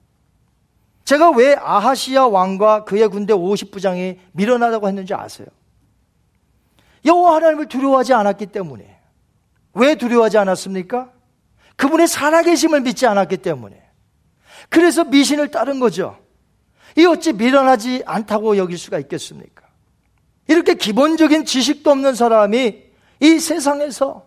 제가 1.05 1.31
왜 1.31 1.55
아하시아 1.55 2.27
왕과 2.27 2.85
그의 2.85 3.09
군대 3.09 3.33
50부장이 3.33 4.18
밀어나다고 4.33 4.89
했는지 4.89 5.14
아세요? 5.14 5.47
여호와 7.05 7.37
하나님을 7.37 7.66
두려워하지 7.68 8.12
않았기 8.12 8.47
때문에. 8.47 8.99
왜 9.72 9.95
두려워하지 9.95 10.37
않았습니까? 10.39 11.11
그분의 11.77 12.09
살아계심을 12.09 12.81
믿지 12.81 13.07
않았기 13.07 13.39
때문에. 13.39 13.81
그래서 14.68 15.05
미신을 15.05 15.51
따른 15.51 15.79
거죠. 15.81 16.18
이 16.97 17.05
어찌 17.05 17.32
미련하지 17.32 18.03
않다고 18.07 18.57
여길 18.57 18.78
수가 18.78 18.99
있겠습니까? 19.01 19.64
이렇게 20.49 20.74
기본적인 20.74 21.44
지식도 21.44 21.90
없는 21.90 22.14
사람이 22.14 22.82
이 23.20 23.38
세상에서 23.38 24.26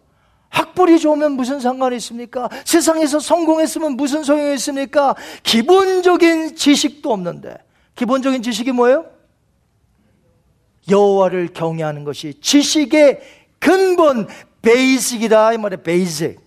학벌이 0.50 1.00
좋으면 1.00 1.34
무슨 1.34 1.60
상관이 1.60 1.96
있습니까? 1.98 2.50
세상에서 2.66 3.20
성공했으면 3.20 3.94
무슨 3.94 4.24
소용이 4.24 4.54
있습니까? 4.56 5.16
기본적인 5.44 6.56
지식도 6.56 7.12
없는데 7.12 7.58
기본적인 7.96 8.42
지식이 8.42 8.72
뭐예요? 8.72 9.06
여호와를 10.90 11.50
경외하는 11.54 12.04
것이 12.04 12.34
지식의 12.42 13.22
근본 13.60 14.28
베이직이다 14.62 15.54
이 15.54 15.58
말에 15.58 15.78
베이직. 15.78 16.40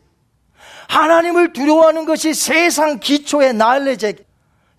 하나님을 0.88 1.52
두려워하는 1.52 2.04
것이 2.04 2.34
세상 2.34 2.98
기초의 2.98 3.54
날레제. 3.54 4.16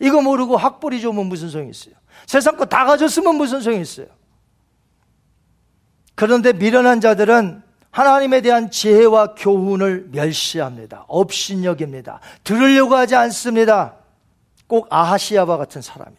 이거 0.04 0.22
모르고 0.22 0.58
학벌이 0.58 0.99
좋으면 0.99 1.28
무슨 1.28 1.47
소용이 1.47 1.70
있어요? 1.70 1.95
세상 2.28 2.58
거 2.58 2.66
다 2.66 2.84
가졌으면 2.86 3.36
무슨 3.36 3.62
소용이 3.62 3.82
있어요? 3.82 4.08
그런데 6.14 6.51
미련한 6.51 6.99
자들은 6.99 7.64
하나님에 7.89 8.41
대한 8.41 8.70
지혜와 8.70 9.36
교훈을 9.36 10.10
멸시합니다. 10.12 11.06
업신여깁니다. 11.08 12.20
들으려고 12.43 12.95
하지 12.95 13.16
않습니다. 13.16 13.95
꼭 14.68 14.88
아하시아와 14.89 15.56
같은 15.58 15.82
사람이. 15.82 16.18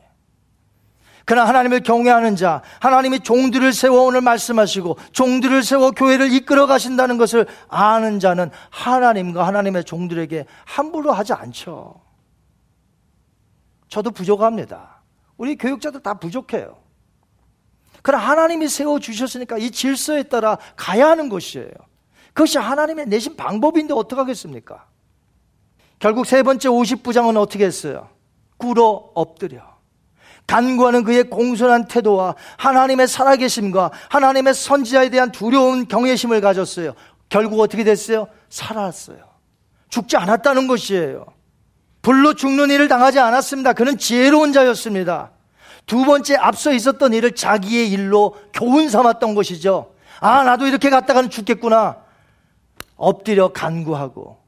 그러나 1.27 1.47
하나님을 1.49 1.83
경외하는 1.83 2.37
자, 2.37 2.63
하나님이 2.81 3.21
종들을 3.21 3.73
세워 3.73 4.05
오늘 4.05 4.23
말씀하시고 4.23 4.97
종들을 5.13 5.63
세워 5.63 5.91
교회를 5.91 6.33
이끌어 6.33 6.67
가신다는 6.67 7.19
것을 7.19 7.47
아는 7.69 8.19
자는 8.19 8.51
하나님과 8.71 9.47
하나님의 9.47 9.85
종들에게 9.85 10.47
함부로 10.65 11.13
하지 11.13 11.33
않죠. 11.35 12.04
저도 13.95 14.11
부족합니다. 14.11 15.03
우리 15.37 15.55
교육자도 15.55 16.01
다 16.01 16.15
부족해요. 16.15 16.79
그러나 18.03 18.29
하나님이 18.29 18.67
세워 18.67 18.99
주셨으니까 18.99 19.57
이 19.57 19.71
질서에 19.71 20.25
따라 20.25 20.59
가야 20.75 21.07
하는 21.11 21.29
것이에요. 21.29 21.71
그것이 22.33 22.59
하나님의 22.59 23.07
내신 23.07 23.37
방법인데 23.37 23.95
어떡하겠습니까? 23.95 24.89
결국 26.01 26.27
세 26.27 26.43
번째 26.43 26.71
50부장은 26.71 27.37
어떻게 27.37 27.67
했어요? 27.67 28.09
꿇어 28.57 29.13
엎드려. 29.15 29.63
간구하는 30.49 31.05
그의 31.05 31.31
공손한 31.31 31.87
태도와 31.87 32.35
하나님의 32.59 33.07
살아계심과 33.07 33.93
하나님의 34.11 34.55
선지자에 34.55 35.11
대한 35.11 35.31
두려운 35.31 35.87
경외심을 35.87 36.41
가졌어요. 36.41 36.95
결국 37.29 37.61
어떻게 37.61 37.85
됐어요? 37.85 38.27
살았어요. 38.49 39.25
죽지 39.89 40.17
않았다는 40.17 40.67
것이에요. 40.67 41.27
불로 42.05 42.35
죽는 42.35 42.71
일을 42.71 42.87
당하지 42.87 43.19
않았습니다. 43.19 43.73
그는 43.73 43.97
지혜로운 43.97 44.53
자였습니다. 44.53 45.31
두 45.87 46.05
번째 46.05 46.37
앞서 46.37 46.73
있었던 46.73 47.15
일을 47.15 47.33
자기의 47.33 47.91
일로 47.91 48.37
교훈 48.53 48.91
삼았던 48.91 49.35
것이죠. 49.35 49.95
아, 50.21 50.45
나도 50.45 50.67
이렇게 50.67 50.91
갔다가는 50.91 51.31
죽겠구나. 51.31 51.97
엎드려 52.97 53.53
간구하고, 53.53 54.39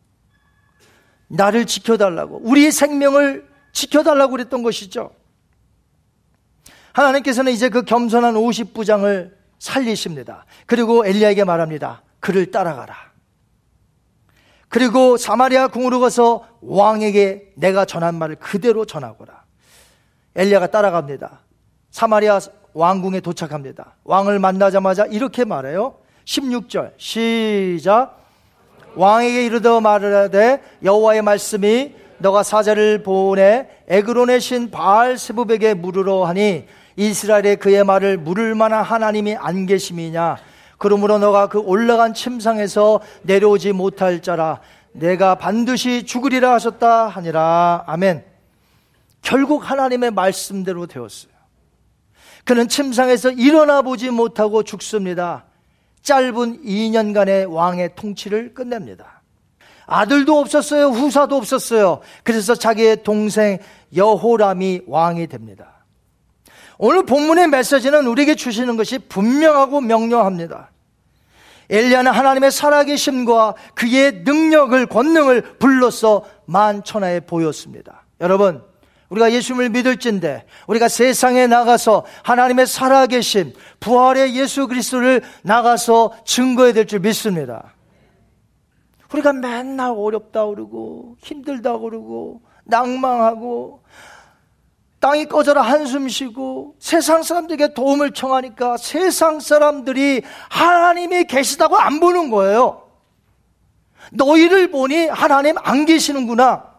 나를 1.29 1.65
지켜달라고, 1.65 2.43
우리의 2.45 2.71
생명을 2.71 3.49
지켜달라고 3.73 4.33
그랬던 4.33 4.63
것이죠. 4.63 5.11
하나님께서는 6.93 7.53
이제 7.53 7.71
그 7.71 7.83
겸손한 7.83 8.35
50부장을 8.35 9.33
살리십니다. 9.59 10.45
그리고 10.67 11.07
엘리야에게 11.07 11.45
말합니다. 11.45 12.03
그를 12.21 12.51
따라가라. 12.51 12.95
그리고 14.69 15.17
사마리아 15.17 15.69
궁으로 15.69 16.01
가서 16.01 16.47
왕에게 16.61 17.53
내가 17.57 17.85
전한 17.85 18.17
말을 18.17 18.37
그대로 18.37 18.85
전하거라. 18.85 19.45
엘리야가 20.35 20.69
따라갑니다. 20.69 21.41
사마리아 21.91 22.41
왕궁에 22.75 23.21
도착합니다. 23.21 23.97
왕을 24.05 24.39
만나자마자 24.39 25.07
이렇게 25.07 25.45
말해요. 25.45 25.97
16절 26.27 26.93
시작 26.99 28.19
왕에게 28.97 29.47
이르더 29.47 29.81
말하되 29.81 30.63
여호와의 30.83 31.23
말씀이 31.23 31.95
너가 32.19 32.43
사자를 32.43 33.03
보내 33.03 33.69
에그론의 33.89 34.41
신 34.41 34.71
바알 34.71 35.19
세부백에 35.19 35.75
물으러 35.75 36.25
하니 36.25 36.67
이스라엘의 36.97 37.57
그의 37.57 37.85
말을 37.85 38.17
물을 38.17 38.55
만한 38.55 38.83
하나님이 38.83 39.37
안 39.37 39.67
계심이냐? 39.67 40.37
그러므로 40.79 41.19
너가 41.19 41.49
그 41.49 41.59
올라간 41.59 42.15
침상에서 42.15 43.01
내려오지 43.23 43.73
못할 43.73 44.21
자라 44.21 44.61
내가 44.93 45.35
반드시 45.37 46.05
죽으리라 46.05 46.53
하셨다 46.55 47.09
하니라. 47.09 47.85
아멘. 47.87 48.25
결국 49.23 49.71
하나님의 49.71 50.11
말씀대로 50.13 50.87
되었어요. 50.87 51.33
그는 52.45 52.69
침상에서 52.69 53.33
일어나 53.33 53.83
보지 53.83 54.11
못하고 54.11 54.63
죽습니다. 54.63 55.45
짧은 56.03 56.63
2년간의 56.63 57.53
왕의 57.53 57.97
통치를 57.97 58.55
끝냅니다. 58.55 59.23
아들도 59.87 60.39
없었어요. 60.39 60.89
후사도 60.89 61.37
없었어요. 61.37 62.01
그래서 62.23 62.55
자기의 62.55 63.03
동생 63.03 63.59
여호람이 63.95 64.83
왕이 64.87 65.27
됩니다. 65.27 65.76
오늘 66.79 67.05
본문의 67.07 67.49
메시지는 67.49 68.07
우리에게 68.07 68.35
주시는 68.35 68.77
것이 68.77 68.99
분명하고 68.99 69.81
명료합니다. 69.81 70.71
엘리야는 71.69 72.13
하나님의 72.13 72.51
살아계심과 72.53 73.55
그의 73.75 74.23
능력을 74.25 74.87
권능을 74.87 75.59
불러서 75.59 76.25
만천하에 76.45 77.21
보였습니다. 77.21 78.05
여러분 78.21 78.63
우리가 79.09 79.33
예수님을 79.33 79.71
믿을진데 79.71 80.47
우리가 80.67 80.89
세상에 80.89 81.47
나가서 81.47 82.05
하나님의 82.23 82.67
살아계신 82.67 83.55
부활의 83.81 84.35
예수 84.37 84.69
그리스도를 84.69 85.23
나가서 85.43 86.13
증거해야 86.25 86.73
될 86.73 86.87
줄 86.87 87.01
믿습니다. 87.01 87.75
우리가 89.13 89.33
맨날 89.33 89.91
어렵다 89.97 90.47
그러고 90.47 91.17
힘들다 91.21 91.79
그러고 91.79 92.43
낭망하고 92.65 93.83
땅이 95.07 95.27
꺼져라 95.27 95.63
한숨 95.63 96.09
쉬고 96.09 96.75
세상 96.81 97.23
사람들에게 97.23 97.75
도움을 97.75 98.11
청하니까 98.11 98.77
세상 98.77 99.39
사람들이 99.39 100.23
하나님이 100.49 101.27
계시다고 101.27 101.77
안 101.77 102.01
보는 102.01 102.29
거예요. 102.29 102.89
너희를 104.11 104.73
보니 104.73 105.07
하나님 105.07 105.55
안 105.59 105.85
계시는구나. 105.85 106.75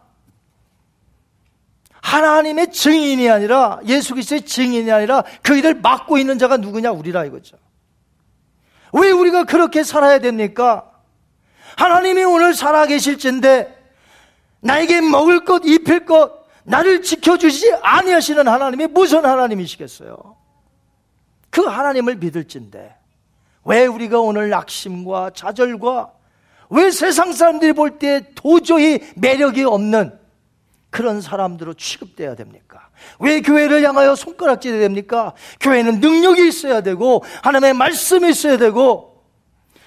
하나님의 2.02 2.70
증인이 2.70 3.30
아니라 3.30 3.80
예수 3.86 4.12
그리스도의 4.12 4.42
증인이 4.42 4.92
아니라 4.92 5.24
그 5.42 5.56
일을 5.56 5.76
맡고 5.80 6.18
있는 6.18 6.38
자가 6.38 6.58
누구냐 6.58 6.90
우리라 6.90 7.24
이거죠. 7.24 7.56
왜 8.92 9.10
우리가 9.10 9.44
그렇게 9.44 9.84
살아야 9.84 10.18
됩니까? 10.18 10.84
하나님이 11.78 12.24
오늘 12.24 12.52
살아계실진데 12.52 13.74
나에게 14.60 15.00
먹을 15.00 15.46
것, 15.46 15.62
입힐 15.64 16.04
것, 16.04 16.37
나를 16.68 17.02
지켜주시지 17.02 17.72
아니하시는 17.82 18.46
하나님이 18.46 18.86
무슨 18.88 19.24
하나님이시겠어요? 19.24 20.36
그 21.50 21.62
하나님을 21.62 22.16
믿을진데 22.16 22.94
왜 23.64 23.86
우리가 23.86 24.20
오늘 24.20 24.50
낙심과 24.50 25.30
좌절과 25.34 26.12
왜 26.70 26.90
세상 26.90 27.32
사람들이 27.32 27.72
볼 27.72 27.98
때 27.98 28.32
도저히 28.34 29.00
매력이 29.16 29.64
없는 29.64 30.18
그런 30.90 31.20
사람들로 31.20 31.74
취급돼야 31.74 32.34
됩니까? 32.34 32.88
왜 33.18 33.40
교회를 33.40 33.82
향하여 33.86 34.14
손가락질해야 34.14 34.80
됩니까? 34.80 35.32
교회는 35.60 36.00
능력이 36.00 36.48
있어야 36.48 36.80
되고 36.82 37.24
하나님의 37.42 37.74
말씀이 37.74 38.28
있어야 38.30 38.56
되고 38.58 39.24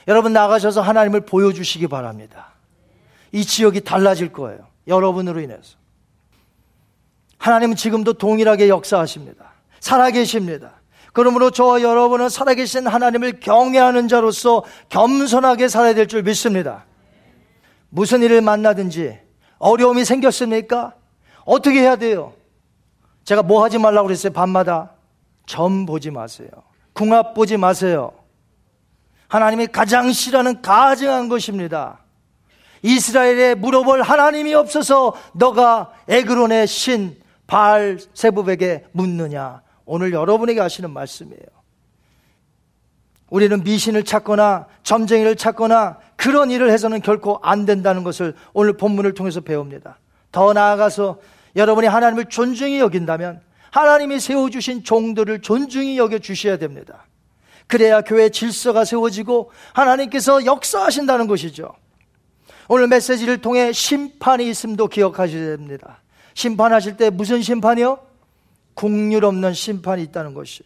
여러분 0.07 0.33
나가셔서 0.33 0.81
하나님을 0.81 1.21
보여주시기 1.21 1.87
바랍니다. 1.87 2.53
이 3.31 3.45
지역이 3.45 3.81
달라질 3.81 4.31
거예요. 4.31 4.67
여러분으로 4.87 5.39
인해서. 5.41 5.80
하나님은 7.41 7.75
지금도 7.75 8.13
동일하게 8.13 8.69
역사하십니다. 8.69 9.51
살아계십니다. 9.79 10.73
그러므로 11.11 11.49
저와 11.49 11.81
여러분은 11.81 12.29
살아계신 12.29 12.85
하나님을 12.85 13.39
경외하는 13.39 14.07
자로서 14.07 14.63
겸손하게 14.89 15.67
살아야 15.67 15.95
될 15.95 16.07
줄 16.07 16.21
믿습니다. 16.21 16.85
무슨 17.89 18.21
일을 18.21 18.41
만나든지 18.41 19.19
어려움이 19.57 20.05
생겼습니까? 20.05 20.93
어떻게 21.43 21.81
해야 21.81 21.95
돼요? 21.95 22.33
제가 23.23 23.41
뭐 23.41 23.63
하지 23.63 23.79
말라고 23.79 24.07
그랬어요, 24.07 24.31
밤마다? 24.33 24.91
점 25.47 25.87
보지 25.87 26.11
마세요. 26.11 26.47
궁합 26.93 27.33
보지 27.33 27.57
마세요. 27.57 28.11
하나님이 29.27 29.67
가장 29.67 30.11
싫어하는 30.11 30.61
가증한 30.61 31.27
것입니다. 31.27 31.99
이스라엘에 32.83 33.55
물어볼 33.55 34.03
하나님이 34.03 34.53
없어서 34.53 35.13
너가 35.33 35.91
에그론의 36.07 36.67
신 36.67 37.20
바알 37.51 37.99
세부백에 38.13 38.85
묻느냐? 38.93 39.61
오늘 39.83 40.13
여러분에게 40.13 40.61
하시는 40.61 40.89
말씀이에요. 40.89 41.43
우리는 43.29 43.61
미신을 43.61 44.05
찾거나 44.05 44.67
점쟁이를 44.83 45.35
찾거나 45.35 45.97
그런 46.15 46.49
일을 46.49 46.71
해서는 46.71 47.01
결코 47.01 47.39
안 47.43 47.65
된다는 47.65 48.05
것을 48.05 48.35
오늘 48.53 48.77
본문을 48.77 49.15
통해서 49.15 49.41
배웁니다. 49.41 49.97
더 50.31 50.53
나아가서 50.53 51.19
여러분이 51.57 51.87
하나님을 51.87 52.27
존중히 52.29 52.79
여긴다면 52.79 53.41
하나님이 53.71 54.21
세워주신 54.21 54.85
종들을 54.85 55.41
존중히 55.41 55.97
여겨 55.97 56.19
주셔야 56.19 56.55
됩니다. 56.55 57.05
그래야 57.67 57.99
교회 57.99 58.29
질서가 58.29 58.85
세워지고 58.85 59.51
하나님께서 59.73 60.45
역사하신다는 60.45 61.27
것이죠. 61.27 61.73
오늘 62.69 62.87
메시지를 62.87 63.39
통해 63.41 63.73
심판이 63.73 64.49
있음도 64.49 64.87
기억하셔야 64.87 65.57
됩니다. 65.57 66.00
심판하실 66.33 66.97
때 66.97 67.09
무슨 67.09 67.41
심판이요? 67.41 67.99
국률 68.73 69.25
없는 69.25 69.53
심판이 69.53 70.03
있다는 70.03 70.33
것이. 70.33 70.63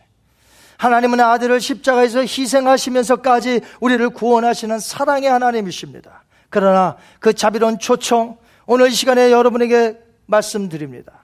하나님은 0.78 1.20
아들을 1.20 1.60
십자가에서 1.60 2.22
희생하시면서까지 2.22 3.62
우리를 3.80 4.10
구원하시는 4.10 4.80
사랑의 4.80 5.30
하나님이십니다. 5.30 6.24
그러나 6.50 6.98
그 7.20 7.34
자비로운 7.34 7.80
초청, 7.80 8.38
오늘 8.66 8.90
이 8.90 8.92
시간에 8.92 9.32
여러분에게 9.32 9.98
말씀드립니다. 10.26 11.24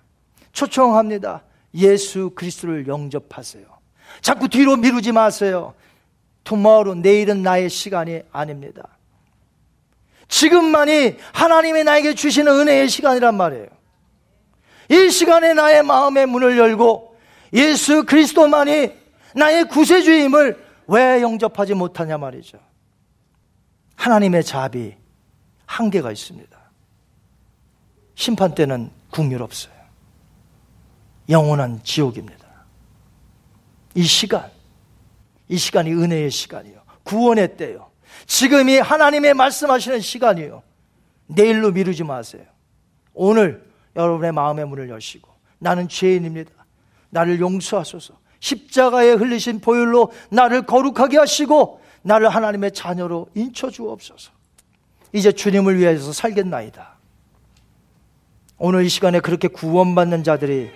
초청합니다. 0.53 1.43
예수 1.75 2.31
그리스도를 2.35 2.87
영접하세요. 2.87 3.65
자꾸 4.21 4.49
뒤로 4.49 4.75
미루지 4.75 5.11
마세요. 5.11 5.73
투마로 6.43 6.95
내일은 6.95 7.43
나의 7.43 7.69
시간이 7.69 8.21
아닙니다. 8.31 8.83
지금만이 10.27 11.17
하나님이 11.33 11.83
나에게 11.83 12.15
주시는 12.15 12.51
은혜의 12.51 12.89
시간이란 12.89 13.35
말이에요. 13.35 13.67
이 14.91 15.09
시간에 15.09 15.53
나의 15.53 15.83
마음의 15.83 16.25
문을 16.25 16.57
열고 16.57 17.17
예수 17.53 18.03
그리스도만이 18.03 18.91
나의 19.33 19.69
구세주임을 19.69 20.65
왜 20.87 21.21
영접하지 21.21 21.75
못하냐 21.75 22.17
말이죠. 22.17 22.59
하나님의 23.95 24.43
자비 24.43 24.95
한계가 25.65 26.11
있습니다. 26.11 26.59
심판 28.15 28.53
때는 28.53 28.91
국률 29.09 29.41
없어요. 29.41 29.73
영원한 31.29 31.81
지옥입니다. 31.83 32.45
이 33.95 34.03
시간, 34.03 34.51
이 35.47 35.57
시간이 35.57 35.93
은혜의 35.93 36.29
시간이요. 36.31 36.81
구원의 37.03 37.55
때요. 37.55 37.89
지금이 38.25 38.79
하나님의 38.79 39.35
말씀하시는 39.35 40.01
시간이요. 40.01 40.61
내일로 41.27 41.71
미루지 41.71 42.03
마세요. 42.03 42.43
오늘 43.13 43.70
여러분의 43.95 44.31
마음의 44.31 44.65
문을 44.67 44.89
여시고 44.89 45.29
나는 45.59 45.87
죄인입니다. 45.87 46.51
나를 47.09 47.39
용서하소서. 47.39 48.15
십자가에 48.39 49.11
흘리신 49.13 49.59
보혈로 49.59 50.11
나를 50.31 50.63
거룩하게 50.65 51.17
하시고 51.17 51.79
나를 52.01 52.29
하나님의 52.29 52.71
자녀로 52.71 53.27
인쳐 53.35 53.69
주옵소서. 53.69 54.31
이제 55.13 55.31
주님을 55.31 55.77
위해서 55.77 56.11
살겠나이다. 56.13 56.97
오늘 58.57 58.83
이 58.85 58.89
시간에 58.89 59.19
그렇게 59.19 59.47
구원받는 59.47 60.23
자들이 60.23 60.69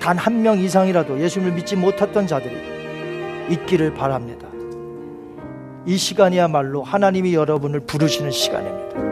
단 0.00 0.16
한 0.18 0.42
명 0.42 0.58
이상이라도 0.60 1.20
예수님을 1.20 1.54
믿지 1.54 1.74
못했던 1.76 2.26
자들이 2.26 2.54
있기를 3.50 3.94
바랍니다. 3.94 4.46
이 5.86 5.96
시간이야말로 5.96 6.82
하나님이 6.84 7.34
여러분을 7.34 7.80
부르시는 7.80 8.30
시간입니다. 8.30 9.07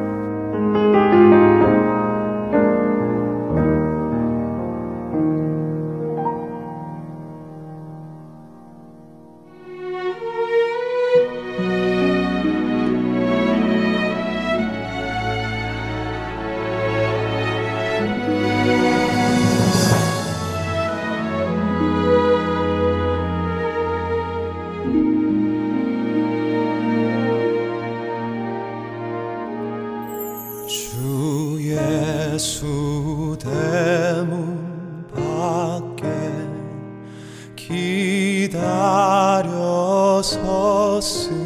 세 41.00 41.45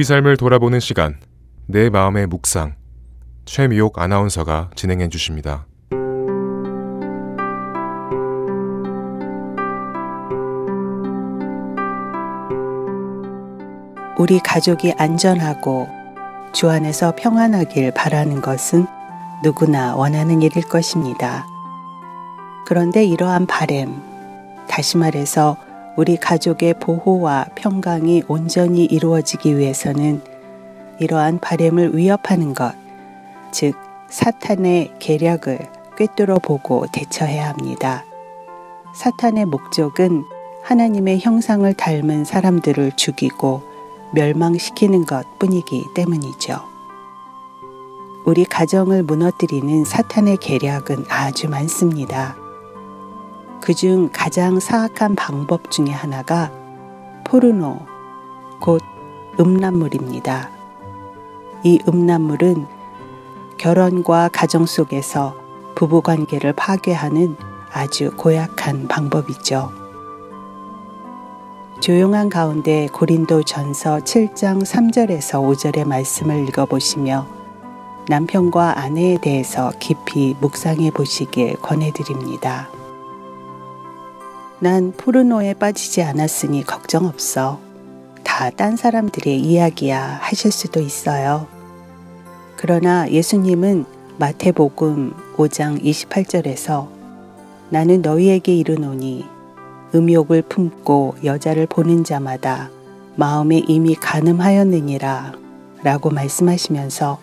우리 0.00 0.04
삶을 0.06 0.38
돌아보는 0.38 0.80
시간, 0.80 1.20
내 1.66 1.90
마음의 1.90 2.28
묵상. 2.28 2.74
최미옥 3.44 3.98
아나운서가 3.98 4.70
진행해 4.74 5.10
주십니다. 5.10 5.66
우리 14.16 14.38
가족이 14.38 14.94
안전하고 14.96 15.86
주 16.54 16.70
안에서 16.70 17.12
평안하길 17.14 17.92
바라는 17.92 18.40
것은 18.40 18.86
누구나 19.44 19.94
원하는 19.96 20.40
일일 20.40 20.66
것입니다. 20.66 21.46
그런데 22.64 23.04
이러한 23.04 23.44
바램, 23.44 24.00
다시 24.66 24.96
말해서 24.96 25.58
우리 25.96 26.16
가족의 26.16 26.74
보호와 26.74 27.46
평강이 27.54 28.24
온전히 28.28 28.84
이루어지기 28.84 29.58
위해서는 29.58 30.22
이러한 30.98 31.40
바램을 31.40 31.96
위협하는 31.96 32.54
것, 32.54 32.74
즉 33.50 33.74
사탄의 34.08 34.92
계략을 34.98 35.58
꿰뚫어 35.96 36.38
보고 36.38 36.86
대처해야 36.92 37.48
합니다. 37.48 38.04
사탄의 38.94 39.46
목적은 39.46 40.24
하나님의 40.62 41.20
형상을 41.20 41.72
닮은 41.74 42.24
사람들을 42.24 42.92
죽이고 42.96 43.62
멸망시키는 44.14 45.06
것 45.06 45.38
뿐이기 45.38 45.86
때문이죠. 45.94 46.60
우리 48.26 48.44
가정을 48.44 49.02
무너뜨리는 49.02 49.84
사탄의 49.84 50.36
계략은 50.38 51.06
아주 51.08 51.48
많습니다. 51.48 52.36
그중 53.60 54.10
가장 54.12 54.58
사악한 54.58 55.14
방법 55.16 55.70
중의 55.70 55.92
하나가 55.92 56.50
포르노, 57.24 57.78
곧 58.60 58.82
음란물입니다. 59.38 60.50
이 61.62 61.78
음란물은 61.86 62.66
결혼과 63.58 64.28
가정 64.32 64.66
속에서 64.66 65.36
부부 65.74 66.00
관계를 66.00 66.54
파괴하는 66.54 67.36
아주 67.72 68.10
고약한 68.16 68.88
방법이죠. 68.88 69.70
조용한 71.80 72.28
가운데 72.28 72.88
고린도 72.92 73.42
전서 73.44 73.98
7장 73.98 74.64
3절에서 74.64 75.40
5절의 75.40 75.86
말씀을 75.86 76.48
읽어보시며 76.48 77.26
남편과 78.08 78.80
아내에 78.80 79.18
대해서 79.18 79.70
깊이 79.78 80.34
묵상해 80.40 80.90
보시길 80.90 81.56
권해드립니다. 81.60 82.68
난 84.62 84.92
포르노에 84.92 85.54
빠지지 85.54 86.02
않았으니 86.02 86.64
걱정 86.64 87.06
없어. 87.06 87.58
다 88.22 88.50
딴 88.50 88.76
사람들의 88.76 89.38
이야기야 89.40 90.18
하실 90.20 90.50
수도 90.50 90.80
있어요. 90.80 91.46
그러나 92.56 93.06
예수님은 93.10 93.84
마태복음 94.18 95.14
5장 95.36 95.82
28절에서 95.82 96.88
나는 97.70 98.02
너희에게 98.02 98.54
이르노니 98.54 99.24
음욕을 99.94 100.42
품고 100.42 101.16
여자를 101.24 101.66
보는 101.66 102.04
자마다 102.04 102.70
마음에 103.16 103.58
이미 103.66 103.94
가늠하였느니라 103.94 105.32
라고 105.82 106.10
말씀하시면서 106.10 107.18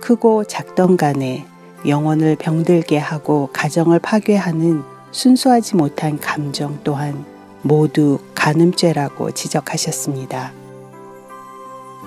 크고 0.00 0.44
작던 0.44 0.96
간에 0.96 1.46
영혼을 1.86 2.36
병들게 2.36 2.98
하고 2.98 3.50
가정을 3.52 3.98
파괴하는 4.00 4.95
순수하지 5.10 5.76
못한 5.76 6.18
감정 6.18 6.78
또한 6.84 7.24
모두 7.62 8.18
간음죄라고 8.34 9.32
지적하셨습니다. 9.32 10.52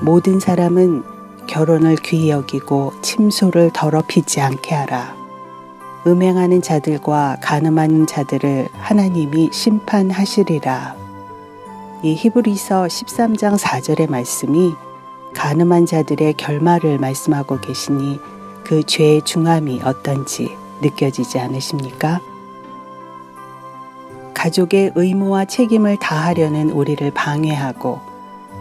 모든 0.02 0.39
사람은 0.39 1.04
결혼을 1.47 1.95
귀히 1.97 2.30
여기고 2.30 2.93
침소를 3.02 3.72
더럽히지 3.74 4.39
않게 4.39 4.74
하라. 4.76 5.18
음행하는 6.08 6.62
자들과 6.62 7.38
가늠하는 7.41 8.08
자들을 8.08 8.70
하나님이 8.72 9.50
심판하시리라. 9.52 10.95
이 12.04 12.16
히브리서 12.16 12.84
13장 12.84 13.58
4절의 13.58 14.10
말씀이 14.10 14.74
가늠한 15.36 15.86
자들의 15.86 16.36
결말을 16.36 16.97
말씀하고 17.00 17.60
계시니 17.60 18.20
그 18.64 18.84
죄의 18.84 19.24
중함이 19.24 19.82
어떤지 19.84 20.56
느껴지지 20.82 21.39
않으십니까? 21.39 22.22
가족의 24.34 24.94
의무와 24.96 25.46
책임을 25.46 25.98
다하려는 25.98 26.70
우리를 26.72 27.10
방해하고 27.12 28.00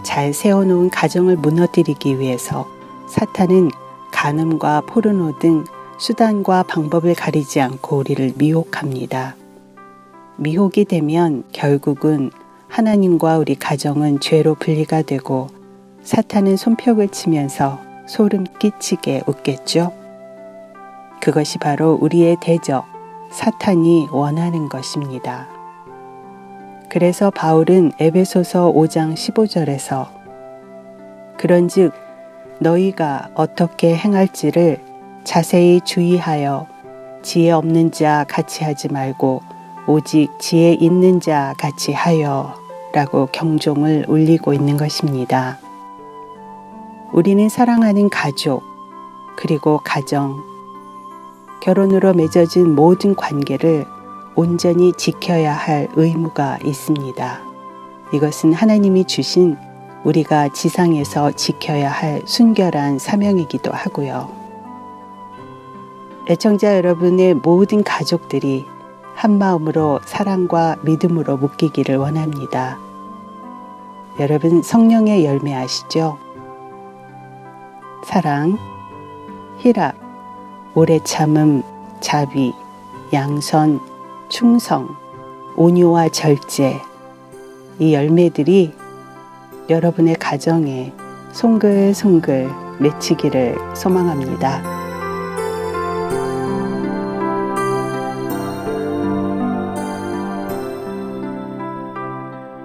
잘 0.02 0.32
세워놓은 0.32 0.90
가정을 0.90 1.36
무너뜨리기 1.36 2.18
위해서 2.18 2.66
사탄은 3.08 3.70
간음과 4.10 4.82
포르노 4.82 5.38
등 5.38 5.64
수단과 5.98 6.62
방법을 6.64 7.14
가리지 7.14 7.60
않고 7.60 7.98
우리를 7.98 8.32
미혹합니다. 8.36 9.36
미혹이 10.36 10.84
되면 10.84 11.44
결국은 11.52 12.30
하나님과 12.68 13.38
우리 13.38 13.54
가정은 13.54 14.20
죄로 14.20 14.54
분리가 14.54 15.02
되고 15.02 15.48
사탄은 16.02 16.56
손뼉을 16.56 17.08
치면서 17.08 17.80
소름 18.06 18.44
끼치게 18.58 19.22
웃겠죠? 19.26 19.92
그것이 21.20 21.58
바로 21.58 21.98
우리의 22.00 22.36
대적, 22.40 22.84
사탄이 23.30 24.08
원하는 24.12 24.68
것입니다. 24.68 25.57
그래서 26.90 27.30
바울은 27.30 27.92
에베소서 27.98 28.72
5장 28.72 29.14
15절에서 29.14 30.08
그런즉 31.36 31.92
너희가 32.60 33.28
어떻게 33.34 33.94
행할지를 33.94 34.80
자세히 35.22 35.80
주의하여 35.82 36.66
지혜 37.22 37.50
없는 37.50 37.92
자 37.92 38.24
같이 38.26 38.64
하지 38.64 38.88
말고 38.88 39.42
오직 39.86 40.30
지혜 40.38 40.72
있는 40.72 41.20
자 41.20 41.54
같이 41.58 41.92
하여 41.92 42.54
라고 42.92 43.26
경종을 43.26 44.06
울리고 44.08 44.54
있는 44.54 44.78
것입니다. 44.78 45.58
우리는 47.12 47.48
사랑하는 47.48 48.08
가족, 48.08 48.62
그리고 49.36 49.78
가정, 49.84 50.42
결혼으로 51.60 52.14
맺어진 52.14 52.74
모든 52.74 53.14
관계를 53.14 53.84
온전히 54.38 54.92
지켜야 54.92 55.52
할 55.52 55.88
의무가 55.96 56.58
있습니다. 56.62 57.40
이것은 58.12 58.52
하나님이 58.52 59.04
주신 59.04 59.56
우리가 60.04 60.50
지상에서 60.50 61.32
지켜야 61.32 61.90
할 61.90 62.22
순결한 62.24 63.00
사명이기도 63.00 63.72
하고요. 63.72 64.30
애청자 66.30 66.76
여러분의 66.76 67.34
모든 67.34 67.82
가족들이 67.82 68.64
한 69.16 69.38
마음으로 69.38 69.98
사랑과 70.04 70.76
믿음으로 70.82 71.36
묶이기를 71.36 71.96
원합니다. 71.96 72.78
여러분 74.20 74.62
성령의 74.62 75.24
열매 75.24 75.52
아시죠? 75.52 76.16
사랑, 78.04 78.56
희락, 79.58 79.96
오래 80.76 81.00
참음, 81.02 81.64
자비, 81.98 82.54
양선, 83.12 83.97
충성, 84.28 84.94
온유와 85.56 86.10
절제, 86.10 86.78
이 87.78 87.94
열매들이 87.94 88.74
여러분의 89.70 90.16
가정에 90.16 90.92
송글송글 91.32 92.50
맺히기를 92.78 93.56
소망합니다. 93.74 94.62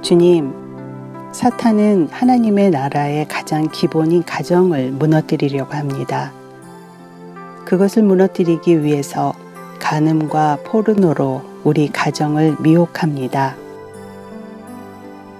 주님, 0.01 0.53
사탄은 1.31 2.09
하나님의 2.11 2.71
나라의 2.71 3.25
가장 3.29 3.69
기본인 3.71 4.23
가정을 4.23 4.91
무너뜨리려고 4.91 5.73
합니다. 5.73 6.33
그것을 7.63 8.03
무너뜨리기 8.03 8.83
위해서 8.83 9.33
간음과 9.79 10.59
포르노로 10.65 11.52
우리 11.63 11.87
가정을 11.87 12.57
미혹합니다. 12.59 13.55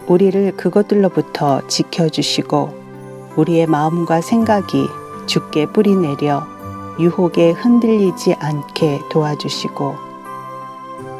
우리를 0.07 0.55
그것들로부터 0.55 1.67
지켜주시고 1.67 2.84
우리의 3.36 3.67
마음과 3.67 4.21
생각이 4.21 4.88
죽게 5.26 5.67
뿌리내려 5.67 6.45
유혹에 6.99 7.51
흔들리지 7.51 8.36
않게 8.39 9.01
도와주시고 9.09 9.95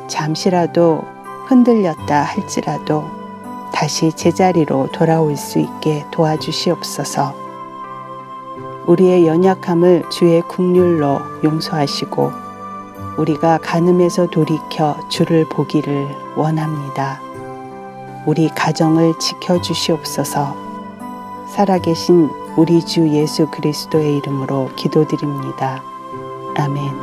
잠시라도 0.08 1.04
흔들렸다 1.48 2.22
할지라도 2.22 3.04
다시 3.74 4.12
제자리로 4.14 4.88
돌아올 4.94 5.36
수 5.36 5.60
있게 5.60 6.06
도와주시옵소서. 6.12 7.34
우리의 8.86 9.28
연약함을 9.28 10.10
주의 10.10 10.42
국률로 10.44 11.20
용서하시고 11.44 12.53
우리가 13.18 13.60
간음에서 13.60 14.28
돌이켜 14.28 14.98
주를 15.10 15.46
보기를 15.50 16.08
원합니다. 16.36 17.22
우리 18.26 18.50
가정을 18.50 19.20
지켜주시옵소서 19.20 20.56
살아계신 21.48 22.30
우리 22.56 22.84
주 22.86 23.08
예수 23.10 23.48
그리스도의 23.48 24.18
이름으로 24.18 24.70
기도드립니다. 24.76 25.84
아멘. 26.56 27.03